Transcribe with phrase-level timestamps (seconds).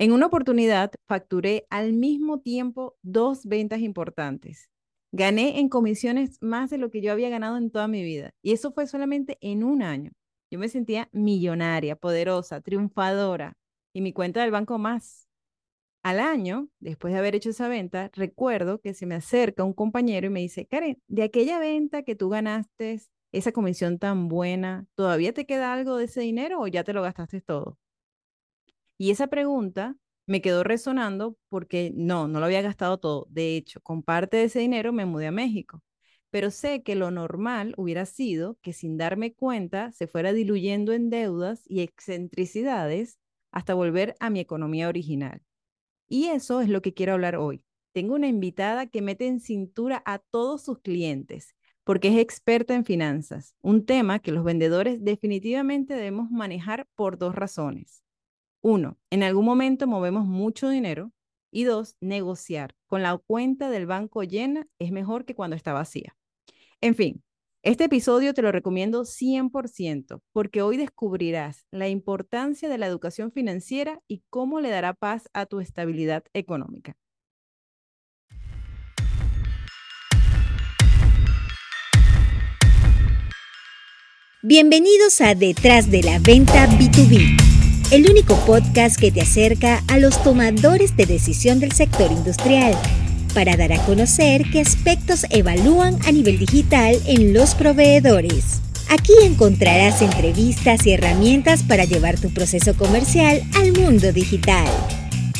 [0.00, 4.70] En una oportunidad facturé al mismo tiempo dos ventas importantes.
[5.10, 8.30] Gané en comisiones más de lo que yo había ganado en toda mi vida.
[8.40, 10.12] Y eso fue solamente en un año.
[10.52, 13.54] Yo me sentía millonaria, poderosa, triunfadora.
[13.92, 15.26] Y mi cuenta del banco más.
[16.04, 20.28] Al año, después de haber hecho esa venta, recuerdo que se me acerca un compañero
[20.28, 23.00] y me dice, Karen, de aquella venta que tú ganaste,
[23.32, 27.02] esa comisión tan buena, ¿todavía te queda algo de ese dinero o ya te lo
[27.02, 27.78] gastaste todo?
[28.98, 29.96] Y esa pregunta
[30.26, 33.26] me quedó resonando porque no, no lo había gastado todo.
[33.30, 35.82] De hecho, con parte de ese dinero me mudé a México.
[36.30, 41.08] Pero sé que lo normal hubiera sido que sin darme cuenta se fuera diluyendo en
[41.08, 43.18] deudas y excentricidades
[43.50, 45.40] hasta volver a mi economía original.
[46.08, 47.62] Y eso es lo que quiero hablar hoy.
[47.92, 51.54] Tengo una invitada que mete en cintura a todos sus clientes
[51.84, 57.34] porque es experta en finanzas, un tema que los vendedores definitivamente debemos manejar por dos
[57.34, 58.02] razones.
[58.60, 61.12] Uno, en algún momento movemos mucho dinero.
[61.50, 62.74] Y dos, negociar.
[62.86, 66.14] Con la cuenta del banco llena es mejor que cuando está vacía.
[66.82, 67.22] En fin,
[67.62, 74.00] este episodio te lo recomiendo 100% porque hoy descubrirás la importancia de la educación financiera
[74.08, 76.96] y cómo le dará paz a tu estabilidad económica.
[84.42, 87.47] Bienvenidos a Detrás de la Venta B2B
[87.90, 92.74] el único podcast que te acerca a los tomadores de decisión del sector industrial
[93.32, 98.60] para dar a conocer qué aspectos evalúan a nivel digital en los proveedores.
[98.90, 104.68] Aquí encontrarás entrevistas y herramientas para llevar tu proceso comercial al mundo digital.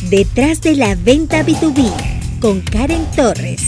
[0.09, 3.61] Detrás de la venta B2B con Karen Torres.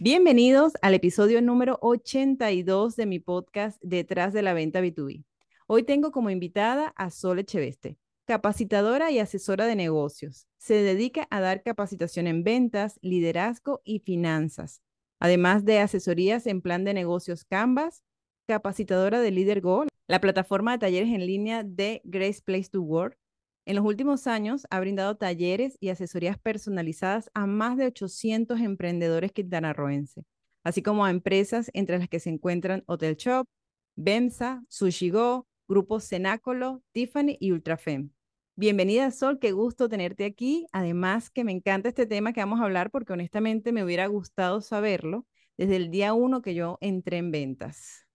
[0.00, 5.24] Bienvenidos al episodio número 82 de mi podcast Detrás de la venta B2B.
[5.68, 10.46] Hoy tengo como invitada a Sol Echeveste, capacitadora y asesora de negocios.
[10.58, 14.80] Se dedica a dar capacitación en ventas, liderazgo y finanzas,
[15.18, 18.04] además de asesorías en plan de negocios Canvas,
[18.46, 23.18] capacitadora de Leader Go, la plataforma de talleres en línea de Grace Place to Work.
[23.64, 29.32] En los últimos años ha brindado talleres y asesorías personalizadas a más de 800 emprendedores
[29.32, 30.22] quintanarroense,
[30.62, 33.48] así como a empresas entre las que se encuentran Hotel Shop,
[33.96, 38.10] Benza, Sushi Go, Grupo Cenácolo, Tiffany y Ultrafem.
[38.54, 40.66] Bienvenida Sol, qué gusto tenerte aquí.
[40.70, 44.60] Además que me encanta este tema que vamos a hablar porque honestamente me hubiera gustado
[44.60, 45.26] saberlo
[45.56, 48.06] desde el día uno que yo entré en ventas.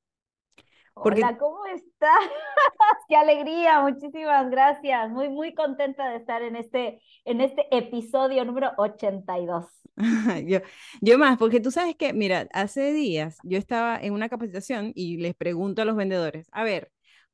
[0.93, 2.19] Hola, ¿cómo estás?
[3.09, 5.09] Qué alegría, muchísimas gracias.
[5.09, 9.65] Muy, muy contenta de estar en este, en este episodio número 82.
[10.45, 10.59] yo,
[11.01, 15.17] yo más, porque tú sabes que, mira, hace días yo estaba en una capacitación y
[15.17, 16.91] les pregunto a los vendedores, a ver,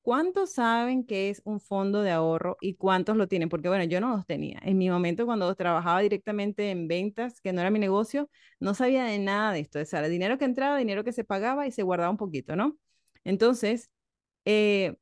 [0.07, 3.49] ¿Cuántos saben qué es un fondo de ahorro y cuántos lo tienen?
[3.49, 4.57] Porque bueno, yo no los tenía.
[4.63, 8.29] En mi momento cuando trabajaba directamente en ventas, que no era mi negocio,
[8.61, 9.79] no sabía de nada de esto.
[9.81, 12.55] O sea, el dinero que entraba, dinero que se pagaba y se guardaba un poquito,
[12.55, 12.77] ¿no?
[13.25, 13.89] Entonces,
[14.45, 14.95] eh,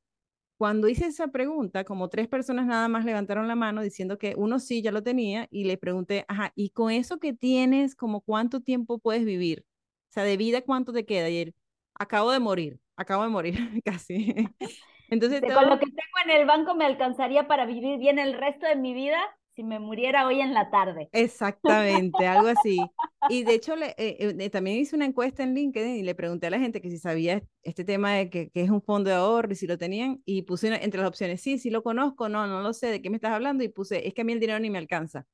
[0.58, 4.60] cuando hice esa pregunta, como tres personas nada más levantaron la mano diciendo que uno
[4.60, 8.62] sí ya lo tenía y le pregunté, ajá, ¿y con eso que tienes, como cuánto
[8.62, 9.66] tiempo puedes vivir?
[10.10, 11.30] O sea, de vida, ¿cuánto te queda?
[11.30, 11.56] Y él,
[11.94, 13.56] acabo de morir, acabo de morir
[13.86, 14.34] casi.
[15.10, 18.66] Entonces, con lo que tengo en el banco me alcanzaría para vivir bien el resto
[18.68, 19.20] de mi vida
[19.56, 21.08] si me muriera hoy en la tarde.
[21.14, 22.78] Exactamente, algo así.
[23.30, 26.48] Y de hecho, le, eh, eh, también hice una encuesta en LinkedIn y le pregunté
[26.48, 29.16] a la gente que si sabía este tema de que, que, es un fondo de
[29.16, 32.48] ahorro y si lo tenían, y puse entre las opciones, sí, sí lo conozco, no,
[32.48, 33.64] no lo sé, ¿de qué me estás hablando?
[33.64, 35.26] Y puse, es que a mí el dinero ni me alcanza.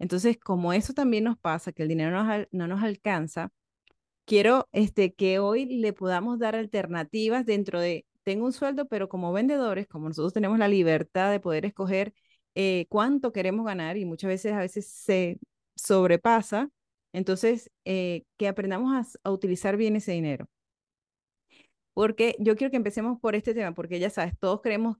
[0.00, 3.52] Entonces, como eso también nos pasa, que el dinero no, no nos alcanza,
[4.24, 9.32] quiero este, que hoy le podamos dar alternativas dentro de tengo un sueldo, pero como
[9.32, 12.14] vendedores, como nosotros tenemos la libertad de poder escoger
[12.54, 15.38] eh, cuánto queremos ganar y muchas veces a veces se
[15.76, 16.70] sobrepasa,
[17.12, 20.48] entonces eh, que aprendamos a, utilizar bien ese dinero.
[21.94, 24.96] Porque yo quiero que empecemos por este tema, porque ya sabes, todos creemos,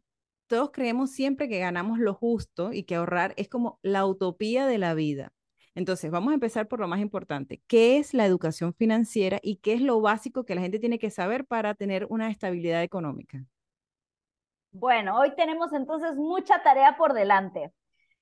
[0.46, 4.78] todos creemos siempre que ganamos lo justo y que ahorrar es como la utopía de
[4.78, 5.32] la vida.
[5.74, 7.62] Entonces, vamos a empezar por lo más importante.
[7.66, 11.10] ¿Qué es la educación financiera y qué es lo básico que la gente tiene que
[11.10, 13.44] saber para tener una estabilidad económica?
[14.72, 17.72] Bueno, hoy tenemos entonces mucha tarea por delante,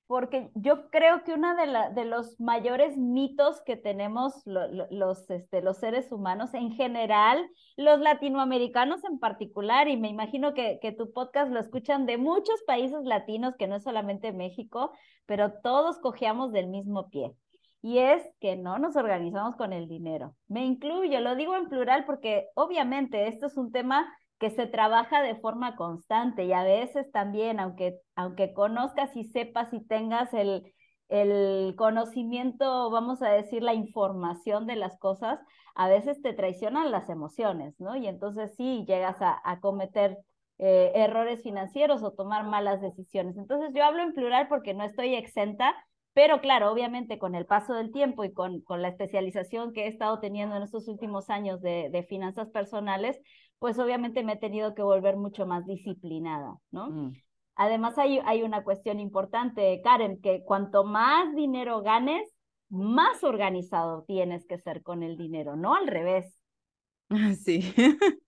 [0.09, 6.11] porque yo creo que uno de, los mayores mitos que tenemos los, este, los seres
[6.11, 7.47] humanos en general,
[7.77, 12.59] los latinoamericanos en particular, y me imagino que, que tu podcast lo escuchan de muchos
[12.65, 14.93] países latinos, que no es solamente México,
[15.27, 17.35] pero todos cojeamos del mismo pie
[17.83, 20.35] y es que no nos organizamos con el dinero.
[20.47, 25.21] Me incluyo, lo digo en plural porque obviamente esto es un tema que se trabaja
[25.21, 30.73] de forma constante y a veces también, aunque, aunque conozcas y sepas y tengas el,
[31.09, 35.39] el conocimiento, vamos a decir, la información de las cosas,
[35.75, 37.95] a veces te traicionan las emociones, ¿no?
[37.95, 40.17] Y entonces sí llegas a, cometer
[40.59, 43.37] eh, errores financieros o tomar malas decisiones.
[43.37, 45.75] Entonces yo hablo en plural porque no estoy exenta,
[46.13, 49.87] pero claro, obviamente con el paso del tiempo y con, con la especialización que he
[49.87, 53.19] estado teniendo en estos últimos años de, de finanzas personales,
[53.59, 56.89] pues obviamente me he tenido que volver mucho más disciplinada, ¿no?
[56.89, 57.13] Mm.
[57.55, 62.33] Además hay, hay una cuestión importante, Karen, que cuanto más dinero ganes,
[62.69, 66.39] más organizado tienes que ser con el dinero, no al revés.
[67.43, 67.73] Sí.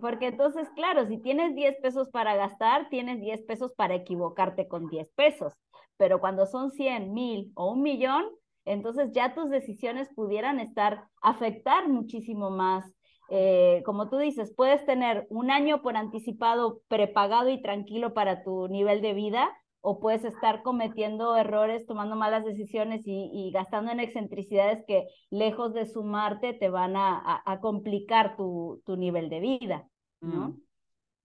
[0.00, 4.86] Porque entonces, claro, si tienes 10 pesos para gastar, tienes 10 pesos para equivocarte con
[4.88, 5.52] 10 pesos.
[5.96, 8.24] Pero cuando son 100, 1000 o un millón,
[8.64, 12.94] entonces ya tus decisiones pudieran estar, afectar muchísimo más
[13.34, 18.68] eh, como tú dices, puedes tener un año por anticipado prepagado y tranquilo para tu
[18.68, 19.50] nivel de vida
[19.80, 25.86] o puedes estar cometiendo errores, tomando malas decisiones y, gastando en excentricidades que lejos de
[25.86, 29.88] sumarte te van a, complicar tu, nivel de vida,
[30.20, 30.48] ¿no?
[30.48, 30.62] Mm.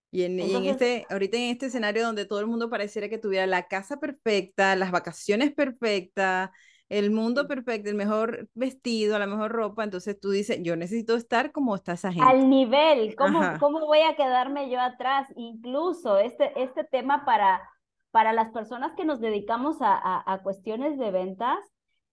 [0.10, 3.18] Y en, y en, este, ahorita en este escenario donde todo el mundo pareciera que
[3.18, 6.52] tuviera la casa perfecta, las vacaciones perfectas,
[6.90, 11.52] el mundo perfecto, el mejor vestido, la mejor ropa, entonces tú dices, yo necesito estar
[11.52, 12.28] como está esa gente.
[12.28, 15.28] Al nivel, ¿cómo, ¿cómo voy a quedarme yo atrás?
[15.36, 17.62] Incluso este, este tema para,
[18.12, 21.60] para las personas que nos dedicamos a, a, cuestiones de ventas,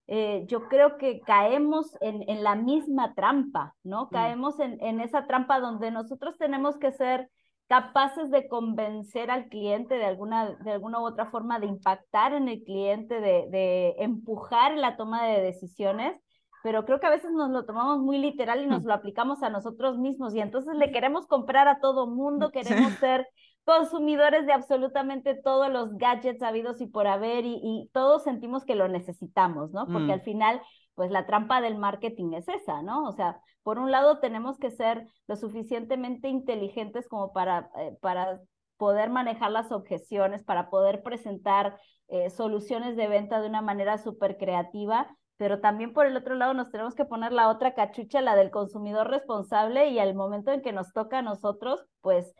[0.07, 4.05] eh, yo creo que caemos en, en la misma trampa, ¿no?
[4.05, 4.09] Mm.
[4.09, 7.29] Caemos en, en esa trampa donde nosotros tenemos que ser
[7.67, 12.47] capaces de convencer al cliente de alguna, de alguna u otra forma, de impactar en
[12.47, 16.19] el cliente, de, de empujar la toma de decisiones,
[16.63, 19.49] pero creo que a veces nos lo tomamos muy literal y nos lo aplicamos a
[19.49, 23.27] nosotros mismos y entonces le queremos comprar a todo mundo, queremos ser
[23.65, 28.75] consumidores de absolutamente todos los gadgets habidos y por haber y, y todos sentimos que
[28.75, 29.85] lo necesitamos, ¿no?
[29.87, 30.11] Porque mm.
[30.11, 30.61] al final
[30.95, 33.07] pues la trampa del marketing es esa, ¿no?
[33.07, 38.41] O sea, por un lado tenemos que ser lo suficientemente inteligentes como para, eh, para
[38.77, 41.77] poder manejar las objeciones, para poder presentar
[42.07, 46.53] eh, soluciones de venta de una manera súper creativa, pero también por el otro lado
[46.53, 50.61] nos tenemos que poner la otra cachucha, la del consumidor responsable y al momento en
[50.61, 52.33] que nos toca a nosotros, pues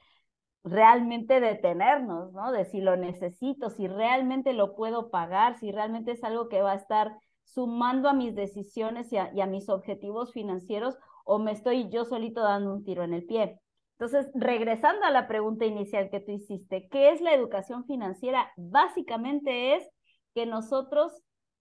[0.64, 2.52] realmente detenernos, ¿no?
[2.52, 6.72] De si lo necesito, si realmente lo puedo pagar, si realmente es algo que va
[6.72, 12.06] a estar sumando a mis decisiones y a, mis objetivos financieros o me estoy yo
[12.06, 13.60] solito dando un tiro en el pie.
[13.98, 18.52] Entonces, regresando a la pregunta inicial que tú hiciste, ¿qué es la educación financiera?
[18.58, 19.90] Básicamente es
[20.34, 21.14] que nosotros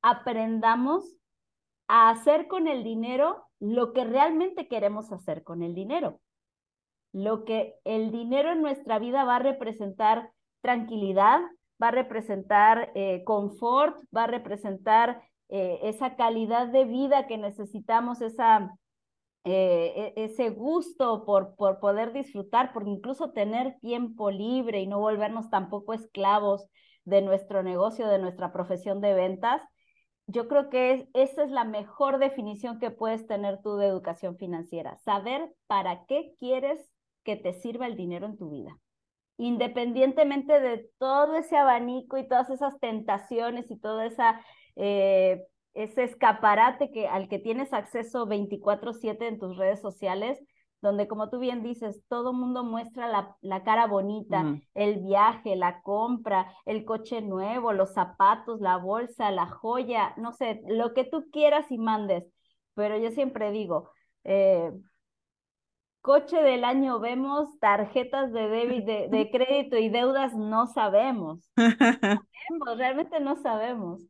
[0.02, 1.04] aprendamos
[1.86, 6.20] a hacer con el dinero lo que realmente queremos hacer con el dinero.
[7.12, 11.40] Lo que el dinero en nuestra vida va a representar tranquilidad,
[11.80, 15.22] va a representar eh, confort, va a representar
[15.56, 18.76] eh, esa calidad de vida que necesitamos, esa,
[19.44, 24.98] eh, e, ese gusto por, por poder disfrutar, por incluso tener tiempo libre y no
[24.98, 26.66] volvernos tampoco esclavos
[27.04, 29.62] de nuestro negocio, de nuestra profesión de ventas.
[30.26, 34.96] Yo creo que esa es la mejor definición que puedes tener tú de educación financiera,
[35.04, 36.80] saber para qué quieres
[37.22, 38.76] que te sirva el dinero en tu vida
[39.36, 44.40] independientemente de todo ese abanico y todas esas tentaciones y toda esa
[44.76, 50.40] eh, ese escaparate que, al que tienes acceso 24/7 en tus redes sociales,
[50.80, 55.80] donde como tú bien dices, todo mundo muestra la, la cara bonita, el viaje, la
[55.82, 61.26] compra, el coche nuevo, los zapatos, la bolsa, la joya, no sé, lo que tú
[61.32, 62.24] quieras y mandes.
[62.74, 63.90] Pero yo siempre digo,
[64.24, 64.70] eh,
[66.02, 71.50] coche del año vemos, tarjetas de débito, de, de, crédito y deudas no sabemos.
[72.76, 74.02] realmente no sabemos.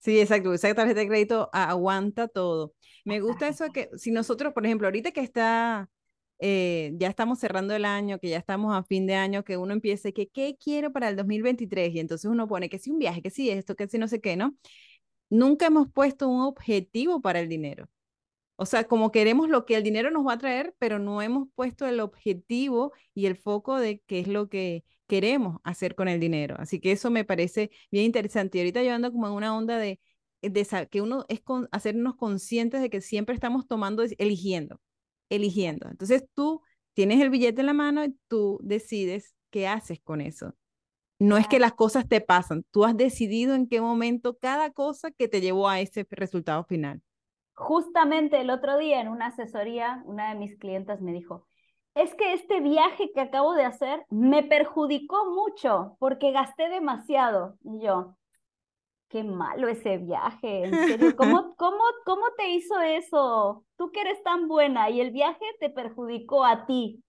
[0.00, 0.52] Sí, exacto.
[0.54, 2.74] Esa tarjeta de crédito aguanta todo.
[3.04, 5.90] Me gusta eso que si nosotros, por ejemplo, ahorita que está,
[6.38, 9.74] eh, ya estamos cerrando el año, que ya estamos a fin de año, que uno
[9.74, 11.94] empiece que, ¿qué quiero para el 2023?
[11.94, 14.20] Y entonces uno pone que si un viaje, que si esto, que si no sé
[14.22, 14.56] qué, ¿no?
[15.30, 17.88] Nunca hemos puesto un objetivo para el dinero.
[18.56, 21.48] O sea, como queremos lo que el dinero nos va a traer, pero no hemos
[21.54, 26.20] puesto el objetivo y el foco de qué es lo que queremos hacer con el
[26.20, 26.54] dinero.
[26.60, 28.58] Así que eso me parece bien interesante.
[28.58, 29.98] Y ahorita llevando como en una onda de,
[30.40, 34.80] de que uno es con, hacernos conscientes de que siempre estamos tomando, eligiendo,
[35.28, 35.88] eligiendo.
[35.88, 36.62] Entonces tú
[36.94, 40.54] tienes el billete en la mano y tú decides qué haces con eso.
[41.18, 45.10] No es que las cosas te pasan, tú has decidido en qué momento cada cosa
[45.10, 47.02] que te llevó a ese resultado final.
[47.54, 51.48] Justamente el otro día en una asesoría, una de mis clientas me dijo,
[51.94, 57.56] es que este viaje que acabo de hacer me perjudicó mucho porque gasté demasiado.
[57.64, 58.16] Y yo,
[59.08, 63.64] qué malo ese viaje, en serio, ¿cómo, cómo, cómo te hizo eso?
[63.76, 67.02] Tú que eres tan buena y el viaje te perjudicó a ti.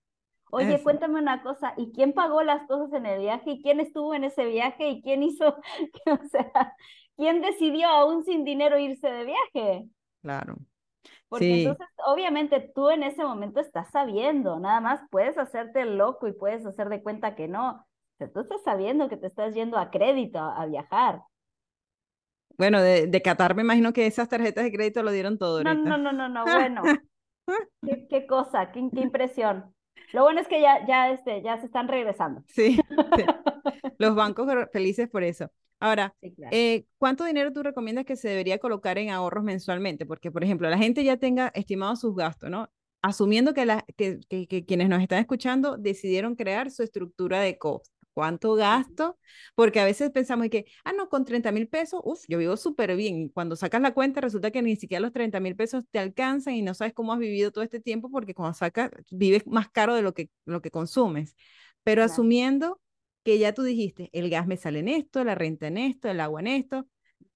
[0.54, 3.52] Oye, cuéntame una cosa, ¿y quién pagó las cosas en el viaje?
[3.52, 4.90] ¿Y quién estuvo en ese viaje?
[4.90, 5.48] ¿Y quién hizo,
[6.06, 6.76] o sea,
[7.16, 9.86] quién decidió aún sin dinero irse de viaje?
[10.22, 10.58] Claro.
[11.32, 16.34] Porque entonces, obviamente, tú en ese momento estás sabiendo, nada más puedes hacerte loco y
[16.34, 17.88] puedes hacer de cuenta que no.
[18.18, 21.22] Tú estás sabiendo que te estás yendo a crédito a, viajar.
[22.58, 25.74] Bueno, de, de, Qatar me imagino que esas tarjetas de crédito lo dieron todo ahorita.
[25.74, 26.84] No, no, no, no, no, bueno.
[27.82, 29.74] qué, qué, cosa, qué, qué, impresión.
[30.12, 32.44] Lo bueno es que ya, ya, este, ya se están regresando.
[32.50, 32.82] Sí, sí.
[34.00, 35.50] los bancos felices por eso.
[35.82, 36.16] Ahora,
[36.52, 40.06] eh, ¿cuánto dinero tú recomiendas que se debería colocar en ahorros mensualmente?
[40.06, 42.72] Porque, por ejemplo, la gente ya tenga estimados sus gastos, ¿no?
[43.02, 47.90] Asumiendo que, la, que, que, quienes nos están escuchando decidieron crear su estructura de costo.
[48.14, 49.18] ¿Cuánto gasto?
[49.56, 52.96] Porque a veces pensamos que, ah, no, con 30 mil pesos, uff, yo vivo súper
[52.96, 53.18] bien.
[53.18, 56.54] Y cuando sacas la cuenta, resulta que ni siquiera los 30 mil pesos te alcanzan
[56.54, 59.96] y no sabes cómo has vivido todo este tiempo porque cuando sacas, vives más caro
[59.96, 61.36] de lo que, lo que consumes.
[61.84, 62.80] Pero asumiendo
[63.24, 66.20] que ya tú dijiste, el gas me sale en esto, la renta en esto, el
[66.20, 66.88] agua en esto.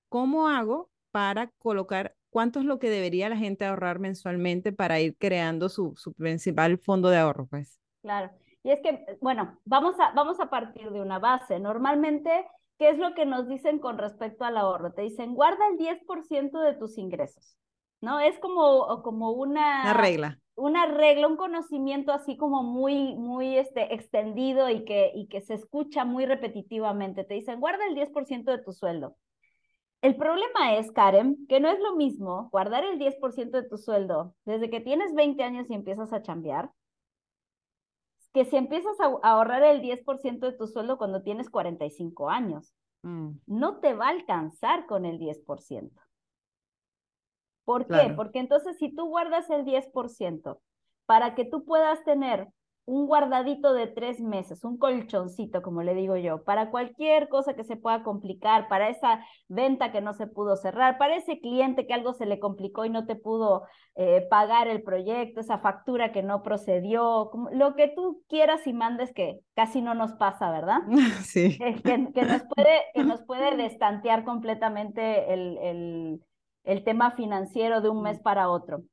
[0.10, 5.16] ¿Cómo hago para colocar cuánto es lo que debería la gente ahorrar mensualmente para ir
[5.18, 7.48] creando su, su principal fondo de ahorro?
[7.48, 7.80] Pues?
[8.02, 8.32] Claro.
[8.64, 11.60] Y es que, bueno, vamos a, vamos a partir de una base.
[11.60, 12.32] Normalmente,
[12.80, 14.94] ¿qué es lo que nos dicen con respecto al ahorro?
[14.94, 17.58] Te dicen, guarda el 10% de tus ingresos,
[18.02, 18.20] ¿no?
[18.20, 19.84] Es como, como una...
[19.84, 25.28] Una regla una regla, un conocimiento así como muy, muy este, extendido y que, y
[25.28, 27.24] que se escucha muy repetitivamente.
[27.24, 29.16] Te dicen, guarda el 10% de tu sueldo.
[30.02, 34.36] El problema es, Karen, que no es lo mismo guardar el 10% de tu sueldo
[34.46, 36.72] desde que tienes 20 años y empiezas a chambear,
[38.34, 42.74] que si empiezas a ahorrar el 10% de tu sueldo cuando tienes 45 años.
[43.02, 43.32] Mm.
[43.48, 45.92] No te va a alcanzar con el 10%.
[47.66, 48.14] ¿Por qué?
[48.16, 50.60] Porque entonces si tú guardas el 10%
[51.06, 52.48] para que tú puedas tener
[52.86, 57.64] un guardadito de tres meses, un colchoncito, como le digo yo, para cualquier cosa que
[57.64, 61.96] se pueda complicar, para esa venta que no se pudo cerrar, para ese cliente que
[61.96, 63.64] algo se le complicó y no te pudo
[63.96, 69.12] eh, pagar el proyecto, esa factura que no procedió, lo que tú quieras y mandes
[69.14, 70.82] que casi no nos pasa, ¿verdad?
[71.26, 71.58] Sí.
[71.58, 76.22] que, nos puede, que nos puede destantear completamente el, el
[76.66, 78.84] el tema financiero de un mes para otro.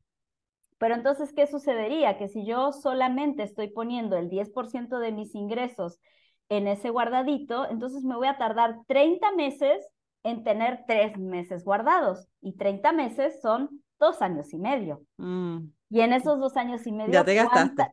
[0.78, 2.18] Pero entonces, ¿qué sucedería?
[2.18, 6.00] Que si yo solamente estoy poniendo el 10% de mis ingresos
[6.48, 9.86] en ese guardadito, entonces me voy a tardar 30 meses
[10.24, 12.28] en tener tres meses guardados.
[12.40, 15.02] Y 30 meses son dos años y medio.
[15.18, 15.68] Mm.
[15.90, 17.24] Y en esos dos años y medio,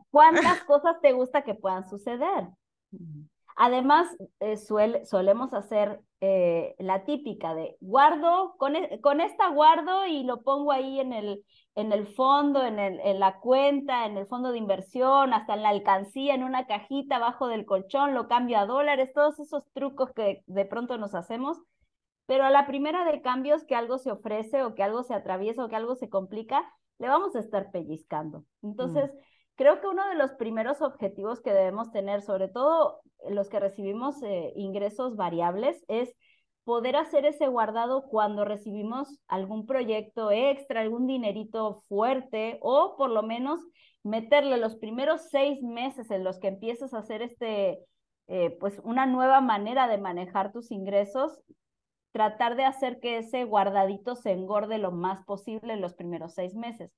[0.09, 2.47] ¿cuántas cosas te gusta que puedan suceder?
[3.61, 4.07] Además,
[4.39, 10.43] eh, solemos hacer eh, la típica de guardo, con, e, con, esta guardo y lo
[10.43, 11.43] pongo ahí en el,
[11.75, 15.63] en el fondo, en, el, en la cuenta, en el fondo de inversión, hasta en
[15.63, 20.13] la alcancía, en una cajita abajo del colchón, lo cambio a dólares, todos esos trucos
[20.13, 21.57] que de pronto nos hacemos.
[22.27, 25.65] Pero a la primera de cambios que algo se ofrece o que algo se atraviesa
[25.65, 26.63] o que algo se complica,
[26.97, 28.45] le vamos a estar pellizcando.
[28.61, 28.75] Mm.
[29.59, 34.15] Creo que uno de los primeros objetivos que debemos tener, sobre todo los que recibimos
[34.23, 36.15] eh, ingresos variables, es
[36.63, 43.21] poder hacer ese guardado cuando recibimos algún proyecto extra, algún dinerito fuerte o por lo
[43.21, 43.59] menos
[44.01, 47.79] meterle los primeros seis meses en los que empieces a hacer este,
[48.27, 51.37] eh, pues una nueva manera de manejar tus ingresos,
[52.13, 56.55] tratar de hacer que ese guardadito se engorde lo más posible en los primeros seis
[56.55, 56.93] meses.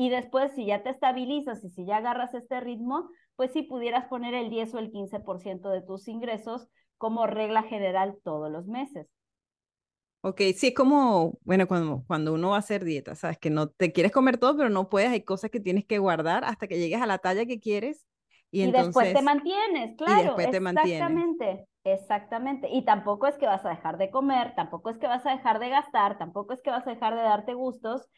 [0.00, 4.06] Y después, si ya te estabilizas y si ya agarras este ritmo, pues sí pudieras
[4.06, 9.08] poner el 10 o el 15% de tus ingresos como regla general todos los meses.
[10.22, 13.68] Ok, sí, es como, bueno, cuando, cuando uno va a hacer dieta, sabes que no
[13.68, 16.78] te quieres comer todo, pero no puedes, hay cosas que tienes que guardar hasta que
[16.78, 18.06] llegues a la talla que quieres.
[18.50, 20.18] Y, y después te mantienes, claro.
[20.18, 20.94] Y después te mantienes.
[20.94, 22.68] Exactamente, exactamente.
[22.72, 25.58] Y tampoco es que vas a dejar de comer, tampoco es que vas a dejar
[25.58, 28.08] de gastar, tampoco es que vas a dejar de darte gustos,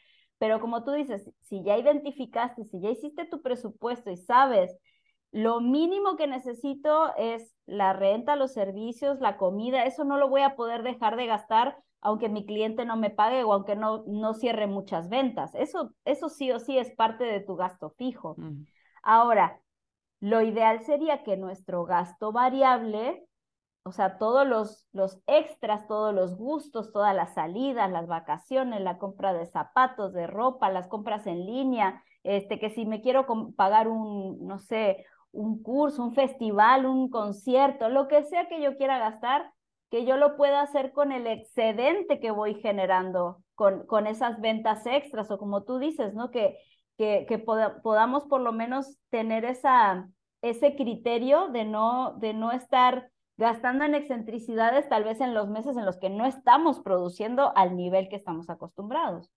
[0.43, 4.77] pero como tú dices, si ya identificaste, si ya hiciste tu presupuesto y sabes,
[5.31, 10.41] lo mínimo que necesito es la renta, los servicios, la comida, eso no lo voy
[10.41, 14.33] a poder dejar de gastar aunque mi cliente no me pague o aunque no, no
[14.33, 15.55] cierre muchas ventas.
[15.55, 18.35] Eso, eso sí o sí es parte de tu gasto fijo.
[19.01, 19.61] Ahora,
[20.19, 23.25] lo ideal sería que nuestro gasto variable
[23.85, 28.97] o sea, todos los, los extras, todos los gustos, todas las salidas, las vacaciones, la
[28.97, 33.25] compra de zapatos, de ropa, las compras en línea, este, que si me quiero
[33.55, 38.77] pagar un, no sé, un curso, un festival, un concierto, lo que sea que yo
[38.77, 39.51] quiera gastar,
[39.89, 44.85] que yo lo pueda hacer con el excedente que voy generando con, con esas ventas
[44.85, 46.31] extras o como tú dices, ¿no?
[46.31, 46.57] Que,
[46.97, 50.07] que, que podamos por lo menos tener esa,
[50.41, 55.77] ese criterio de no, de no estar gastando en excentricidades tal vez en los meses
[55.77, 59.29] en los que no estamos produciendo al nivel que estamos acostumbrados.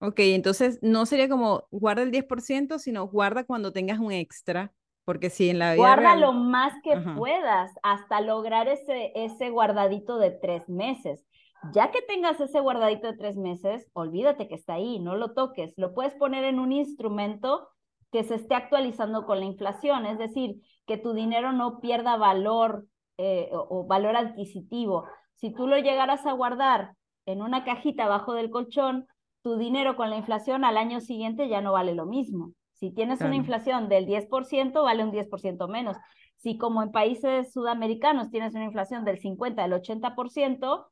[0.00, 4.72] Ok, entonces no sería como guarda el 10%, sino guarda cuando tengas un extra,
[5.04, 10.18] porque si en la vida Guarda lo más que puedas hasta lograr ese, ese guardadito
[10.18, 11.24] de tres meses.
[11.72, 15.74] Ya que tengas ese guardadito de tres meses, olvídate que está ahí, no lo toques.
[15.76, 17.68] Lo puedes poner en un instrumento
[18.12, 22.86] que se esté actualizando con la inflación, es decir, que tu dinero no pierda valor
[23.20, 25.04] eh, o, valor adquisitivo.
[25.34, 26.94] Si tú lo llegaras a guardar
[27.26, 29.08] en una cajita abajo del colchón,
[29.42, 32.52] tu dinero con la inflación al año siguiente ya no vale lo mismo.
[32.74, 35.96] Si tienes una inflación del 10%, vale un 10% menos.
[36.36, 40.86] Si como en países sudamericanos tienes una inflación del 50, del 80%,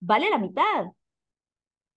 [0.00, 0.86] vale la mitad.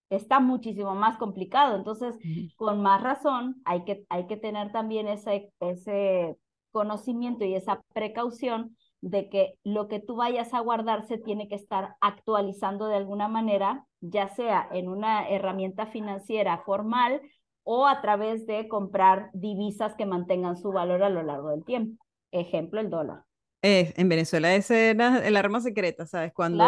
[0.10, 1.78] Está muchísimo más complicado.
[1.78, 2.18] Entonces,
[2.58, 6.36] con más razón, hay que, hay que tener también ese, ese
[6.72, 11.56] conocimiento y esa precaución de que lo que tú vayas a guardar se tiene que
[11.56, 17.22] estar actualizando de alguna manera, ya sea en una herramienta financiera formal
[17.64, 22.04] o a través de comprar divisas que mantengan su valor a lo largo del tiempo.
[22.32, 23.24] Ejemplo, el dólar.
[23.62, 26.32] Eh, en Venezuela ese era el arma secreta, ¿sabes?
[26.34, 26.64] Cuando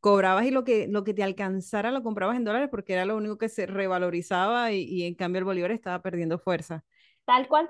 [0.00, 3.16] cobrabas y lo que, lo que te alcanzara lo comprabas en dólares porque era lo
[3.16, 6.84] único que se revalorizaba y, en cambio el bolívar estaba perdiendo fuerza.
[7.26, 7.68] Tal cual,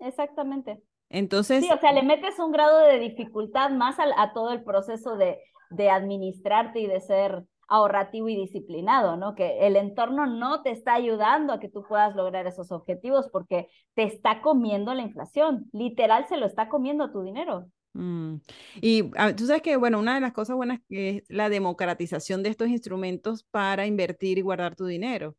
[0.00, 0.82] exactamente.
[1.12, 1.62] Entonces...
[1.62, 5.38] Sí, o sea, le metes un grado de dificultad más a, todo el proceso de,
[5.70, 9.34] de administrarte y de ser ahorrativo y disciplinado, ¿no?
[9.34, 13.68] Que el entorno no te está ayudando a que tú puedas lograr esos objetivos porque
[13.94, 17.66] te está comiendo la inflación, literal se lo está comiendo tu dinero.
[17.94, 18.36] Mm.
[18.80, 22.50] Y ah, tú sabes que, bueno, una de las cosas buenas es la democratización de
[22.50, 25.34] estos instrumentos para invertir y guardar tu dinero.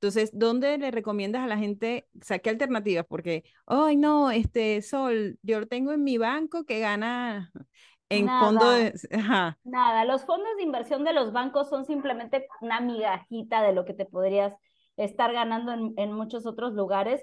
[0.00, 3.06] Entonces, ¿dónde le recomiendas a la gente, o sea, qué alternativas?
[3.08, 7.50] Porque, ay, no, este Sol, yo lo tengo en mi banco que gana
[8.10, 8.92] en fondo de...
[9.64, 13.94] Nada, los fondos de inversión de los bancos son simplemente una migajita de lo que
[13.94, 14.54] te podrías
[14.98, 17.22] estar ganando en, en muchos otros lugares.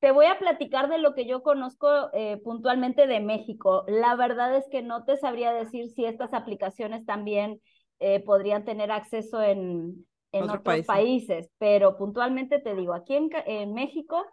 [0.00, 3.84] Te voy a platicar de lo que yo conozco eh, puntualmente de México.
[3.86, 7.60] La verdad es que no te sabría decir si estas aplicaciones también
[8.00, 11.50] eh, podrían tener acceso en, en otros, países.
[11.58, 14.24] pero puntualmente te digo, aquí en, México,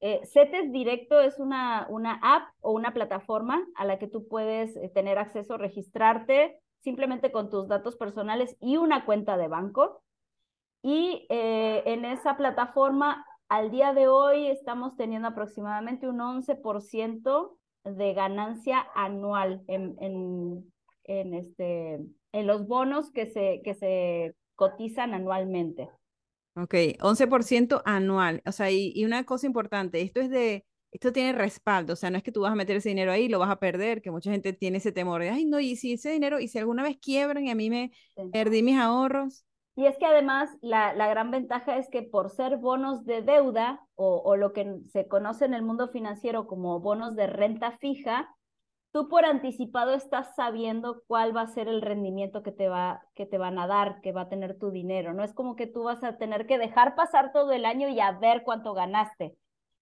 [0.00, 4.76] eh, CETES Directo es una, una app o una plataforma a la que tú puedes
[4.76, 10.02] eh, tener acceso, registrarte simplemente con tus datos personales y una cuenta de banco.
[10.82, 18.14] Y eh, en esa plataforma, al día de hoy, estamos teniendo aproximadamente un 11% de
[18.14, 20.72] ganancia anual en, en,
[21.04, 22.00] en, este,
[22.32, 25.90] en los bonos que se, que se cotizan anualmente.
[26.54, 28.42] Ok, 11% anual.
[28.46, 32.16] O sea, y, una cosa importante, esto es de, esto tiene respaldo, o sea, no
[32.16, 34.12] es que tú vas a meter ese dinero ahí y lo vas a perder, que
[34.12, 36.84] mucha gente tiene ese temor de, ay, no, y si ese dinero, y si alguna
[36.84, 37.90] vez quiebran y a mí me
[38.32, 39.44] perdí mis ahorros.
[39.74, 43.80] Y es que además la, la, gran ventaja es que por ser bonos de deuda
[43.96, 48.28] o, o lo que se conoce en el mundo financiero como bonos de renta fija,
[48.92, 53.26] tú por anticipado estás sabiendo cuál va a ser el rendimiento que te va que
[53.26, 55.14] te van a dar, que va a tener tu dinero.
[55.14, 58.00] No es como que tú vas a tener que dejar pasar todo el año y
[58.00, 59.36] a ver cuánto ganaste.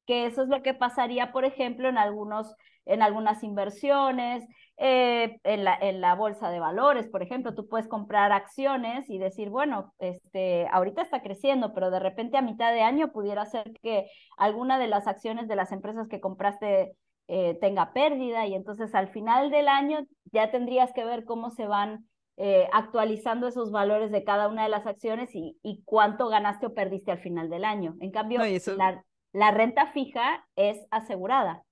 [0.07, 2.55] Que eso es lo que pasaría, por ejemplo, en algunos
[2.87, 4.44] en algunas inversiones,
[4.77, 9.18] eh, en, la, en la bolsa de valores, por ejemplo, tú puedes comprar acciones y
[9.18, 13.73] decir, bueno, este, ahorita está creciendo, pero de repente a mitad de año pudiera ser
[13.83, 16.96] que alguna de las acciones de las empresas que compraste
[17.32, 21.68] eh, tenga pérdida y entonces al final del año ya tendrías que ver cómo se
[21.68, 26.66] van eh, actualizando esos valores de cada una de las acciones y, y, cuánto ganaste
[26.66, 27.96] o perdiste al final del año.
[28.00, 28.40] En cambio,
[28.76, 31.62] la, la, renta fija es asegurada.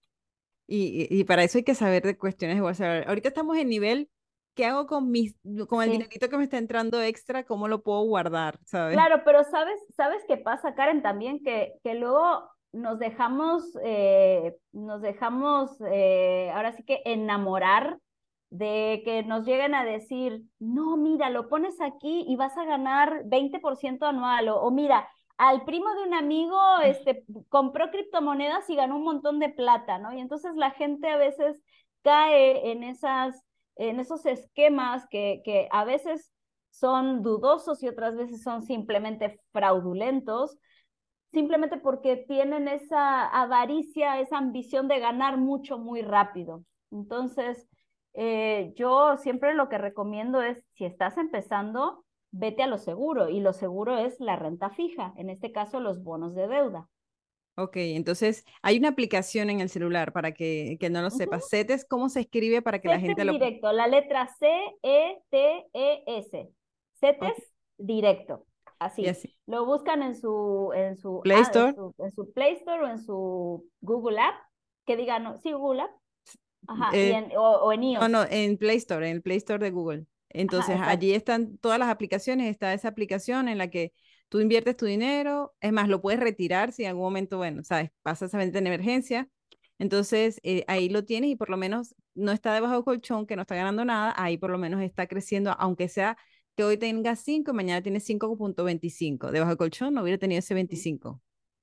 [0.68, 3.02] Y, y, para eso hay que saber de cuestiones de bolsa.
[3.02, 4.10] Ahorita estamos en nivel
[4.54, 5.36] ¿qué hago con mis,
[5.68, 7.44] con el dinerito que me está entrando extra?
[7.44, 8.58] ¿Cómo lo puedo guardar?
[8.64, 8.94] ¿sabes?
[8.94, 15.00] Claro, pero sabes, sabes qué pasa, Karen, también que, que luego nos dejamos, eh, nos
[15.02, 17.98] dejamos eh, ahora sí que enamorar
[18.50, 23.24] de que nos lleguen a decir, no, mira, lo pones aquí y vas a ganar
[23.26, 29.04] 20% anual, o, mira, al primo de un amigo este, compró criptomonedas y ganó un
[29.04, 30.12] montón de plata, ¿no?
[30.12, 31.62] Y entonces la gente a veces
[32.02, 33.44] cae en, esas,
[33.76, 36.33] en esos esquemas que, que a veces
[36.70, 40.59] son dudosos y otras veces son simplemente fraudulentos,
[41.32, 46.64] simplemente porque tienen esa avaricia, esa ambición de ganar mucho muy rápido.
[46.90, 47.68] Entonces,
[48.14, 53.40] eh, yo siempre lo que recomiendo es, si estás empezando, vete a lo seguro y
[53.40, 56.88] lo seguro es la renta fija, en este caso los bonos de deuda.
[57.56, 61.40] Ok, entonces hay una aplicación en el celular para que, que no lo sepa.
[61.40, 63.32] CETES, ¿cómo se escribe para que la gente lo...
[63.32, 65.10] directo, la letra C-E-T-E-S.
[67.00, 68.47] CETES directo.
[68.78, 69.04] Así.
[69.46, 71.74] Lo buscan en su, en su Play Store.
[71.98, 74.34] en, su, Play Store o en su Google App,
[74.86, 75.90] que digan, sí, Google App.
[76.66, 78.00] Ajá, eh, o, en iOS.
[78.02, 80.06] No, no, en Play Store, en el Play Store de Google.
[80.30, 83.94] Entonces, allí están todas las aplicaciones, está esa aplicación en la que
[84.28, 87.90] tú inviertes tu dinero, es más, lo puedes retirar si en algún momento, bueno, sabes,
[88.02, 89.28] pasas a venta en emergencia.
[89.78, 93.36] Entonces, eh, ahí lo tienes y por lo menos no está debajo del colchón, que
[93.36, 96.18] no está ganando nada, ahí por lo menos está creciendo, aunque sea
[96.58, 99.30] que hoy tenga 5 y mañana tiene 5.25.
[99.30, 101.20] Debajo del colchón no hubiera tenido ese 25.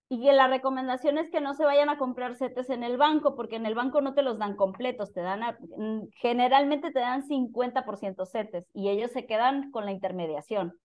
[0.08, 3.36] Y que la recomendación es que no se vayan a comprar CETES en el banco,
[3.36, 5.42] porque en el banco no te los dan completos, te dan,
[5.78, 10.80] mm, generalmente te dan 50% CETES y ellos se quedan con la intermediación.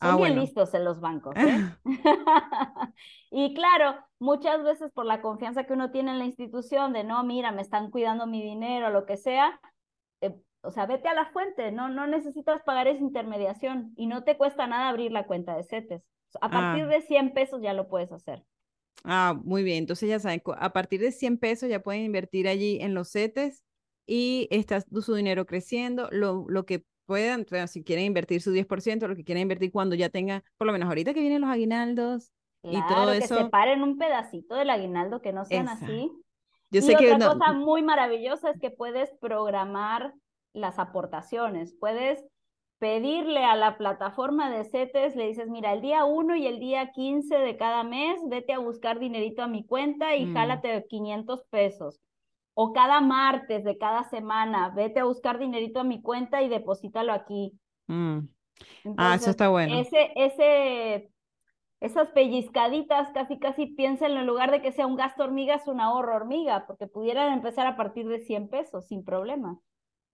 [0.00, 1.36] Son ah, bien listos en los bancos.
[1.36, 1.76] ¿eh?
[3.30, 7.22] y claro, muchas veces por la confianza que uno tiene en la institución de no,
[7.22, 9.60] mira, me están cuidando mi dinero, lo que sea,
[10.20, 14.24] eh, o sea, vete a la fuente, no, no necesitas pagar esa intermediación y no
[14.24, 16.02] te cuesta nada abrir la cuenta de CETES.
[16.40, 16.88] A partir ah.
[16.88, 18.44] de 100 pesos ya lo puedes hacer.
[19.04, 19.78] Ah, muy bien.
[19.78, 23.64] Entonces ya saben, a partir de 100 pesos ya pueden invertir allí en los CETES
[24.06, 26.08] y está su dinero creciendo.
[26.10, 30.10] Lo, lo que puedan, si quieren invertir su 10%, lo que quieren invertir cuando ya
[30.10, 33.36] tengan, por lo menos ahorita que vienen los aguinaldos y todo que eso.
[33.36, 36.10] Que separen un pedacito del aguinaldo, que no sean así.
[36.70, 40.12] Yo sé y que otra cosa muy maravillosa es que puedes programar
[40.58, 42.24] las aportaciones, puedes
[42.78, 46.92] pedirle a la plataforma de CETES, le dices, mira, el día 1 y el día
[46.92, 50.34] 15 de cada mes, vete a buscar dinerito a mi cuenta y mm.
[50.34, 52.00] jálate 500 pesos
[52.60, 57.12] o cada martes de cada semana, vete a buscar dinerito a mi cuenta y deposítalo
[57.12, 57.56] aquí.
[57.86, 58.18] Mm.
[58.96, 59.78] ah, eso está bueno.
[59.78, 61.12] Ese, ese,
[61.78, 65.80] esas pellizcaditas, casi, casi piénsenlo, en lugar de que sea un gasto hormiga, es un
[65.80, 69.60] ahorro hormiga, porque pudieran empezar a partir de 100 pesos sin problema.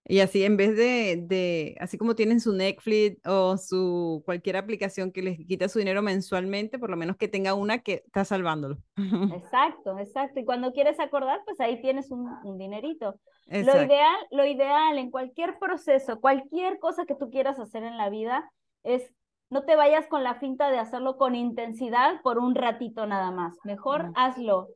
[0.07, 5.11] Y así en vez de, de, así como tienen su Netflix o su cualquier aplicación
[5.13, 8.77] que les quita su dinero mensualmente, por lo menos que tenga una que está salvándolo.
[9.35, 10.41] Exacto, exacto.
[10.41, 13.19] Y cuando quieres acordar, pues ahí tienes un, un dinerito.
[13.47, 18.11] Lo ideal, lo ideal en cualquier proceso, cualquier cosa que tú quieras hacer en la
[18.11, 18.51] vida,
[18.83, 19.11] es
[19.51, 23.55] no te vayas con la finta de hacerlo con intensidad por un ratito nada más.
[23.65, 24.69] Mejor hazlo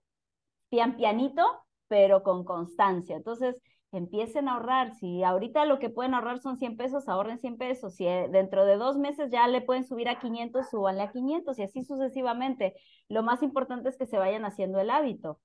[0.68, 1.42] pian pianito,
[1.88, 3.16] pero con constancia.
[3.16, 3.56] Entonces,
[3.92, 4.94] empiecen a ahorrar.
[4.94, 7.94] Si ahorita lo que pueden ahorrar son 100 pesos, ahorren 100 pesos.
[7.94, 11.59] Si eh, dentro de dos meses ya le pueden subir a 500, súbanle a 500
[11.59, 12.74] y así sucesivamente.
[13.09, 15.40] Lo más importante es que se vayan haciendo el hábito.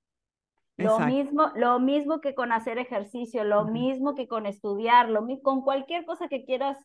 [0.75, 5.61] Lo mismo, lo mismo que con hacer ejercicio, lo mismo que con estudiar, lo con
[5.61, 6.79] cualquier cosa que quieras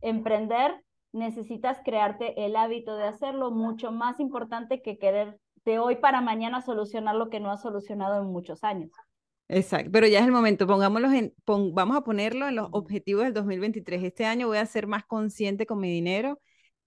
[0.00, 0.80] emprender,
[1.12, 6.62] necesitas crearte el hábito de hacerlo, mucho más importante que querer de hoy para mañana
[6.62, 8.92] solucionar lo que no has solucionado en muchos años.
[9.48, 13.34] Exacto, pero ya es el momento, pongámoslo en, vamos a ponerlo en los objetivos del
[13.34, 14.02] 2023.
[14.02, 16.40] Este año voy a ser más consciente con mi dinero,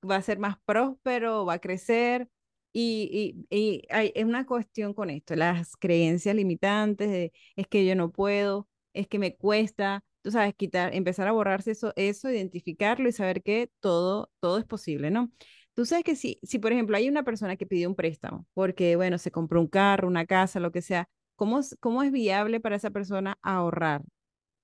[0.10, 2.28] va a ser más próspero, va a crecer.
[2.74, 7.96] Y, y, hay, es una cuestión con esto, las creencias limitantes de es que yo
[7.96, 13.08] no puedo, es que me cuesta, tú sabes, quitar, empezar a borrarse eso, eso, identificarlo
[13.08, 15.32] y saber que todo, todo es posible, ¿no?
[15.74, 18.96] Tú sabes que si, si, por ejemplo, hay una persona que pidió un préstamo porque,
[18.96, 22.76] bueno, se compró un carro, una casa, lo que sea, ¿Cómo, ¿Cómo es viable para
[22.76, 24.02] esa persona ahorrar?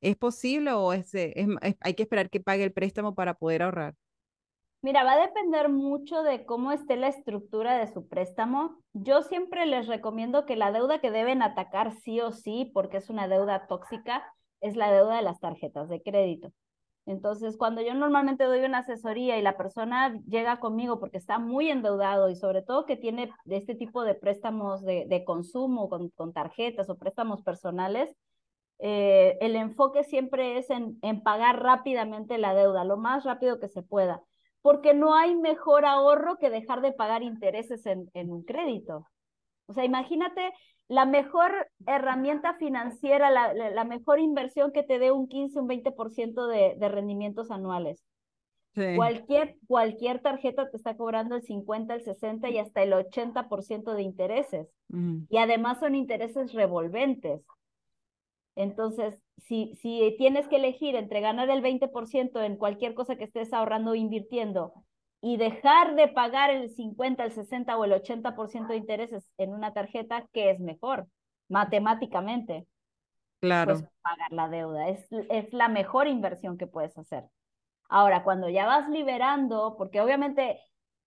[0.02, 3.94] ¿Es posible o es, hay que esperar que pague el préstamo para poder ahorrar?
[4.84, 8.82] Mira, va a depender mucho de cómo esté la estructura de su préstamo.
[8.94, 13.12] Yo siempre les recomiendo que la deuda que deben atacar sí o sí, porque es
[13.12, 14.24] una deuda tóxica,
[14.60, 16.52] es la deuda de las tarjetas de crédito.
[17.06, 21.70] Entonces, cuando yo normalmente doy una asesoría y la persona llega conmigo porque está muy
[21.70, 26.98] endeudado y sobre todo que tiene este tipo de préstamos de, consumo con, tarjetas o
[26.98, 28.16] préstamos personales,
[28.80, 33.84] eh, el enfoque siempre es en, pagar rápidamente la deuda, lo más rápido que se
[33.84, 34.24] pueda,
[34.62, 39.08] porque no hay mejor ahorro que dejar de pagar intereses en, en un crédito.
[39.68, 40.54] O sea, imagínate
[40.92, 46.76] la mejor herramienta financiera, la, mejor inversión que te dé un 15, un 20% de,
[46.78, 48.04] de rendimientos anuales.
[48.74, 54.02] Cualquier, cualquier tarjeta te está cobrando el 50, el 60 y hasta el 80% de
[54.02, 54.68] intereses.
[55.30, 57.42] Y además son intereses revolventes.
[58.58, 63.54] Entonces, si, si tienes que elegir entre ganar el 20% en cualquier cosa que estés
[63.54, 64.74] ahorrando o invirtiendo
[65.22, 69.74] y dejar de pagar el 50, el 60 o el 80% de intereses en una
[69.74, 71.08] tarjeta, ¿qué es mejor?
[71.48, 72.68] Matemáticamente.
[73.40, 73.74] Claro.
[73.74, 74.90] Pues pagar la deuda.
[74.90, 77.26] Es, es la mejor inversión que puedes hacer.
[77.88, 80.60] Ahora, cuando ya vas liberando, porque obviamente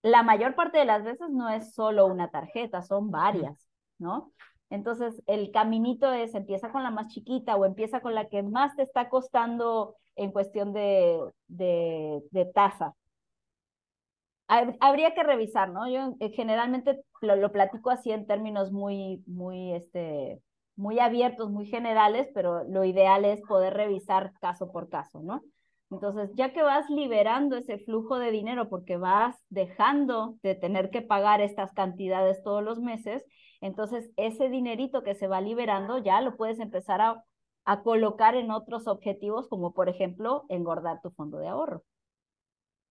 [0.03, 4.33] la mayor parte de las veces no es solo una tarjeta, son varias, ¿no?
[4.71, 8.77] Entonces, el caminito es, empieza con la más chiquita o empieza con la que más
[8.77, 12.95] te está costando en cuestión de, de, de tasa.
[14.47, 15.89] Habría que revisar, ¿no?
[15.89, 20.43] Yo eh, generalmente lo, lo, platico así en términos muy, muy, este,
[20.77, 25.43] muy abiertos, muy generales, pero lo ideal es poder revisar caso por caso, ¿no?
[25.91, 31.03] Entonces, ya que vas liberando ese flujo de dinero porque vas dejando de tener que
[31.03, 33.25] pagar estas cantidades todos los meses,
[33.61, 37.25] entonces ese dinerito que se va liberando ya lo puedes empezar a,
[37.65, 41.83] a colocar en otros objetivos, como por ejemplo engordar tu fondo de ahorro.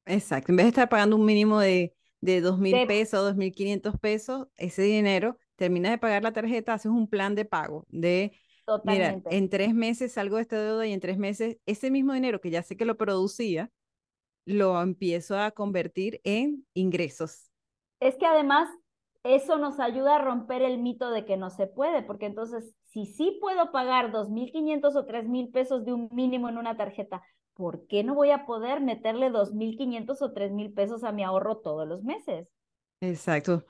[0.06, 3.52] Exacto, en vez de estar pagando un mínimo de, de dos mil pesos, dos mil
[3.54, 8.38] quinientos pesos, ese dinero, terminas de pagar la tarjeta, haces un plan de pago de,
[8.84, 12.42] mira, en tres meses salgo de esta deuda y en tres meses ese mismo dinero
[12.42, 13.72] que ya sé que lo producía,
[14.46, 17.50] lo empiezo a convertir en ingresos.
[18.00, 18.70] Es que además
[19.24, 23.06] eso nos ayuda a romper el mito de que no se puede, porque entonces, si
[23.06, 27.22] sí puedo pagar 2.500 o 3.000 pesos de un mínimo en una tarjeta,
[27.54, 31.88] ¿por qué no voy a poder meterle 2.500 o 3.000 pesos a mi ahorro todos
[31.88, 32.48] los meses?
[33.02, 33.66] Exacto.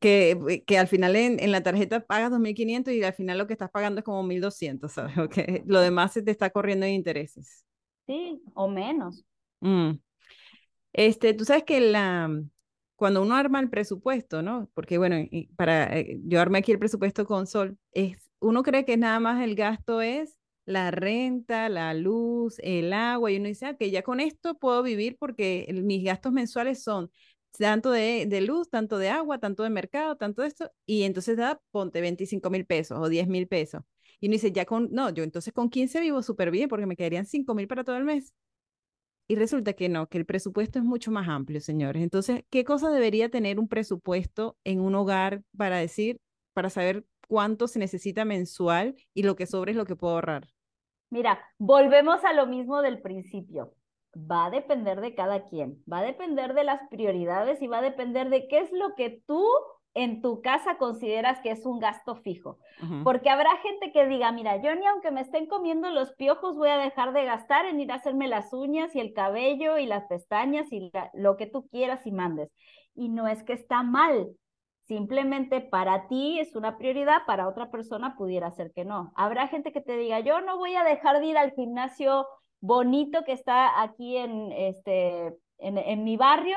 [0.00, 3.46] Que, eh, que al final en, en la tarjeta pagas 2.500 y al final lo
[3.46, 5.16] que estás pagando es como 1.200, ¿sabes?
[5.18, 5.62] Okay.
[5.66, 7.64] Lo demás se te está corriendo en intereses.
[8.06, 9.24] Sí, o menos.
[9.60, 9.92] Mm.
[10.92, 12.30] Este, tú sabes que la,
[12.96, 14.68] cuando uno arma el presupuesto, ¿no?
[14.74, 15.16] Porque bueno,
[15.56, 19.42] para, eh, yo armé aquí el presupuesto con Sol, es, uno cree que nada más
[19.42, 20.36] el gasto es
[20.68, 24.82] la renta, la luz, el agua, y uno dice, ah, que ya con esto puedo
[24.82, 27.10] vivir porque mis gastos mensuales son
[27.58, 31.36] tanto de, de, luz, tanto de agua, tanto de mercado, tanto de esto, y entonces
[31.36, 33.82] da, ponte 25 mil pesos o 10 mil pesos.
[34.20, 36.96] Y uno dice, ya con, no, yo entonces con 15 vivo súper bien porque me
[36.96, 38.34] quedarían 5 mil para todo el mes.
[39.26, 42.02] Y resulta que no, que el presupuesto es mucho más amplio, señores.
[42.02, 46.20] Entonces, ¿qué cosa debería tener un presupuesto en un hogar para decir,
[46.54, 50.48] para saber cuánto se necesita mensual y lo que sobra es lo que puedo ahorrar?
[51.10, 53.72] Mira, volvemos a lo mismo del principio.
[54.14, 57.82] Va a depender de cada quien, va a depender de las prioridades y va a
[57.82, 59.44] depender de qué es lo que tú
[59.94, 62.58] en tu casa consideras que es un gasto fijo.
[63.02, 66.68] Porque habrá gente que diga, mira, yo ni aunque me estén comiendo los piojos voy
[66.68, 70.04] a dejar de gastar en ir a hacerme las uñas y el cabello y las
[70.06, 72.50] pestañas y lo que tú quieras y mandes.
[72.94, 74.28] Y no es que está mal,
[74.88, 79.12] Simplemente para ti es una prioridad, para otra persona pudiera ser que no.
[79.16, 82.26] Habrá gente que te diga, yo no voy a dejar de ir al gimnasio
[82.60, 86.56] bonito que está aquí en, este, en, mi barrio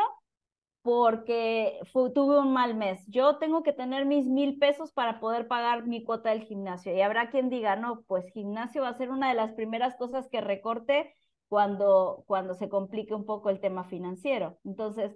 [0.81, 1.77] porque
[2.15, 3.05] tuve un mal mes.
[3.07, 6.95] Yo tengo que tener mis mil pesos para poder pagar mi cuota del gimnasio.
[6.95, 10.29] Y habrá quien diga, no, pues gimnasio va a ser una de las primeras cosas
[10.29, 11.13] que recorte
[11.49, 14.57] cuando, cuando se complique un poco el tema financiero.
[14.63, 15.13] Entonces,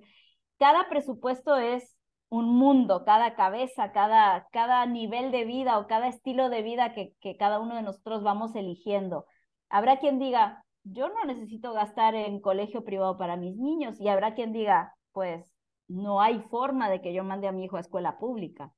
[0.57, 1.94] cada presupuesto es
[2.29, 7.13] un mundo, cada cabeza, cada, cada nivel de vida o cada estilo de vida que,
[7.21, 9.25] que cada uno de nosotros vamos eligiendo.
[9.69, 14.35] Habrá quien diga, yo no necesito gastar en colegio privado para mis niños y habrá
[14.35, 15.51] quien diga, pues
[15.87, 18.71] no hay forma de que yo mande a mi hijo a escuela pública.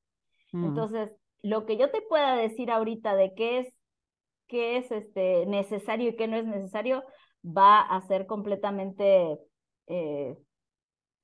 [0.51, 0.65] Mm.
[0.65, 3.73] Entonces, lo que yo te pueda decir ahorita de qué es,
[4.47, 7.03] qué es este, necesario y qué no es necesario,
[7.43, 9.39] va a ser completamente
[9.87, 10.37] eh,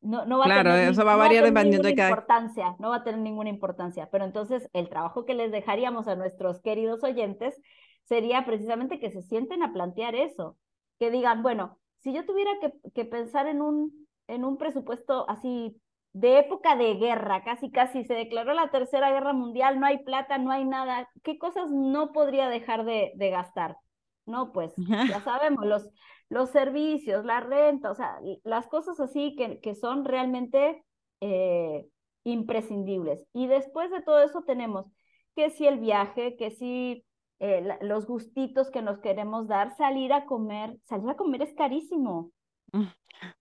[0.03, 2.09] no, no va a tener, eso va a variar dependiendo de cada...
[2.09, 4.09] importancia, no va a tener ninguna importancia.
[4.11, 7.59] Pero entonces el trabajo que les dejaríamos a nuestros queridos oyentes
[8.03, 10.57] sería precisamente que se sienten a plantear eso,
[10.99, 15.79] que digan, bueno, si yo tuviera que, que pensar en un, en un presupuesto así
[16.11, 20.37] de época de guerra, casi casi se declaró la tercera guerra mundial, no hay plata,
[20.37, 23.77] no hay nada, ¿qué cosas no podría dejar de, de gastar?
[24.25, 25.89] No, pues ya sabemos, los,
[26.33, 30.83] los servicios, la renta, o sea, las cosas así que, que son realmente
[31.21, 31.87] eh,
[32.23, 33.23] imprescindibles.
[33.33, 34.87] Y después de todo eso tenemos
[35.35, 37.05] que si el viaje, que si
[37.39, 42.31] eh, los gustitos que nos queremos dar, salir a comer, salir a comer es carísimo.
[42.71, 42.85] Mm.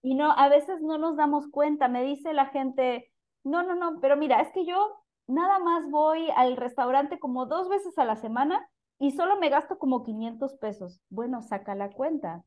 [0.02, 3.11] Y no, a veces no nos damos cuenta, me dice la gente,
[3.42, 7.70] no, no, no, pero mira, es que yo nada más voy al restaurante como dos
[7.70, 11.00] veces a la semana y solo me gasto como 500 pesos.
[11.09, 12.44] Bueno, saca la cuenta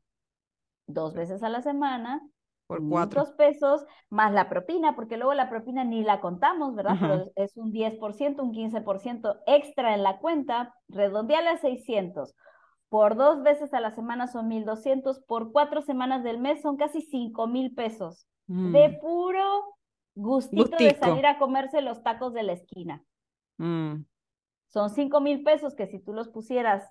[0.86, 2.22] dos veces a la semana,
[2.66, 6.98] por cuatro pesos, más la propina, porque luego la propina ni la contamos, ¿verdad?
[7.00, 12.34] Pero es un 10%, un 15% extra en la cuenta, redondeale a 600.
[12.88, 17.02] Por dos veces a la semana son 1,200, por cuatro semanas del mes son casi
[17.02, 18.26] 5,000 pesos.
[18.62, 19.64] de Mm, puro
[20.14, 23.04] gustito de salir a comerse los tacos de la esquina.
[23.58, 24.04] Mm,
[24.68, 26.88] Son cinco mil pesos que si tú los pusieras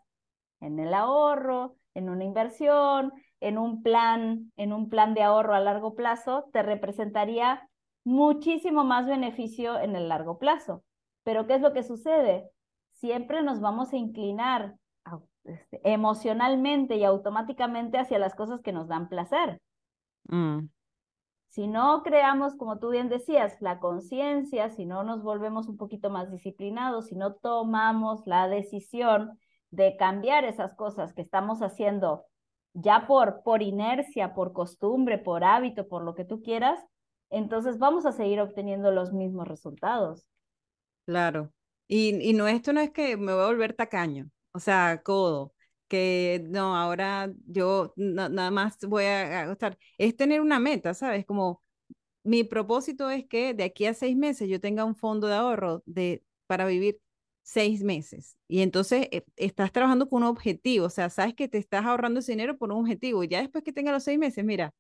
[0.60, 3.13] en el ahorro, en una inversión,
[3.45, 7.69] en un plan, en un plan de ahorro a largo plazo, te representaría
[8.03, 10.84] muchísimo más beneficio en el largo plazo.
[11.23, 12.49] Pero ¿qué es lo que sucede?
[12.93, 14.75] Siempre nos vamos a inclinar
[15.43, 19.62] este, emocionalmente y automáticamente hacia las cosas que nos dan placer.
[20.29, 20.67] mm.
[21.49, 26.10] Si no creamos, como tú bien decías, la conciencia, si no nos volvemos un poquito
[26.10, 32.25] más disciplinados, si no tomamos la decisión de cambiar esas cosas que estamos haciendo
[32.75, 36.79] ya por, por inercia, por costumbre, por hábito, por lo que tú quieras,
[37.31, 40.27] entonces vamos a seguir obteniendo los mismos resultados.
[41.05, 41.53] Claro.
[41.88, 45.53] Y, y no, esto no es que me voy a volver tacaño, o sea, codo,
[45.88, 49.77] que no, ahora yo na- nada más voy a a gastar.
[49.99, 51.25] Es tener una meta, ¿sabes?
[51.25, 51.61] Como
[52.23, 55.83] mi propósito es que de aquí a seis meses yo tenga un fondo de ahorro
[55.88, 56.99] de, para vivir
[57.45, 58.38] seis meses.
[58.49, 62.21] Y entonces eh, estás trabajando con un objetivo, o sea, sabes que te estás ahorrando
[62.21, 63.23] ese dinero por un objetivo.
[63.23, 64.73] Y ya después que tenga los seis meses, mira,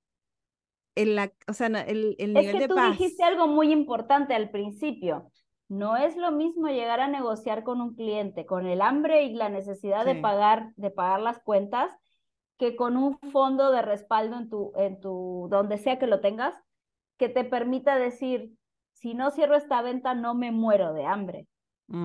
[0.95, 3.23] el, la, o sea, el, el Es nivel que de tú dijiste paz.
[3.23, 5.31] algo muy importante al principio.
[5.67, 9.49] No es lo mismo llegar a negociar con un cliente con el hambre y la
[9.49, 10.21] necesidad de Sí.
[10.21, 11.91] pagar, de pagar las cuentas
[12.57, 16.55] que con un fondo de respaldo en tu, en tu, donde sea que lo tengas,
[17.17, 18.51] que te permita decir,
[18.93, 21.47] si no cierro esta venta, no me muero de hambre.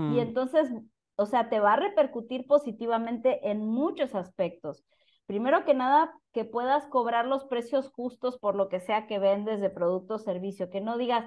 [0.06, 0.68] Y Mm, entonces,
[1.16, 4.84] o sea, te va a repercutir positivamente en muchos aspectos.
[5.26, 9.60] Primero que nada, que puedas cobrar los precios justos por lo que sea que vendes
[9.60, 11.24] de producto o servicio, que no digas,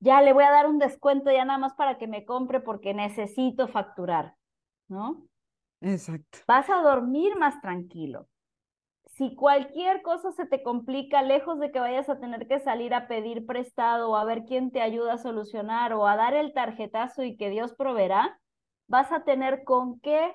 [0.00, 2.94] ya le voy a dar un descuento ya nada más para que me compre porque
[2.94, 4.34] necesito facturar,
[4.88, 5.26] ¿no?
[5.80, 6.38] exacto.
[6.46, 8.28] Vas a dormir más tranquilo.
[9.16, 13.06] Si cualquier cosa se te complica, lejos de que vayas a tener que salir a
[13.06, 17.22] pedir prestado o a ver quién te ayuda a solucionar o a dar el tarjetazo
[17.22, 18.40] y que Dios proveerá,
[18.88, 20.32] vas a tener con qué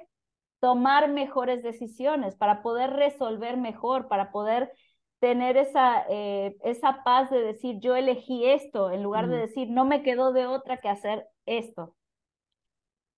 [0.62, 4.72] tomar mejores decisiones para poder resolver mejor, para poder
[5.20, 9.84] tener esa, eh, esa paz de decir, yo elegí esto, en lugar de decir, no
[9.86, 11.96] me quedó de otra que hacer esto.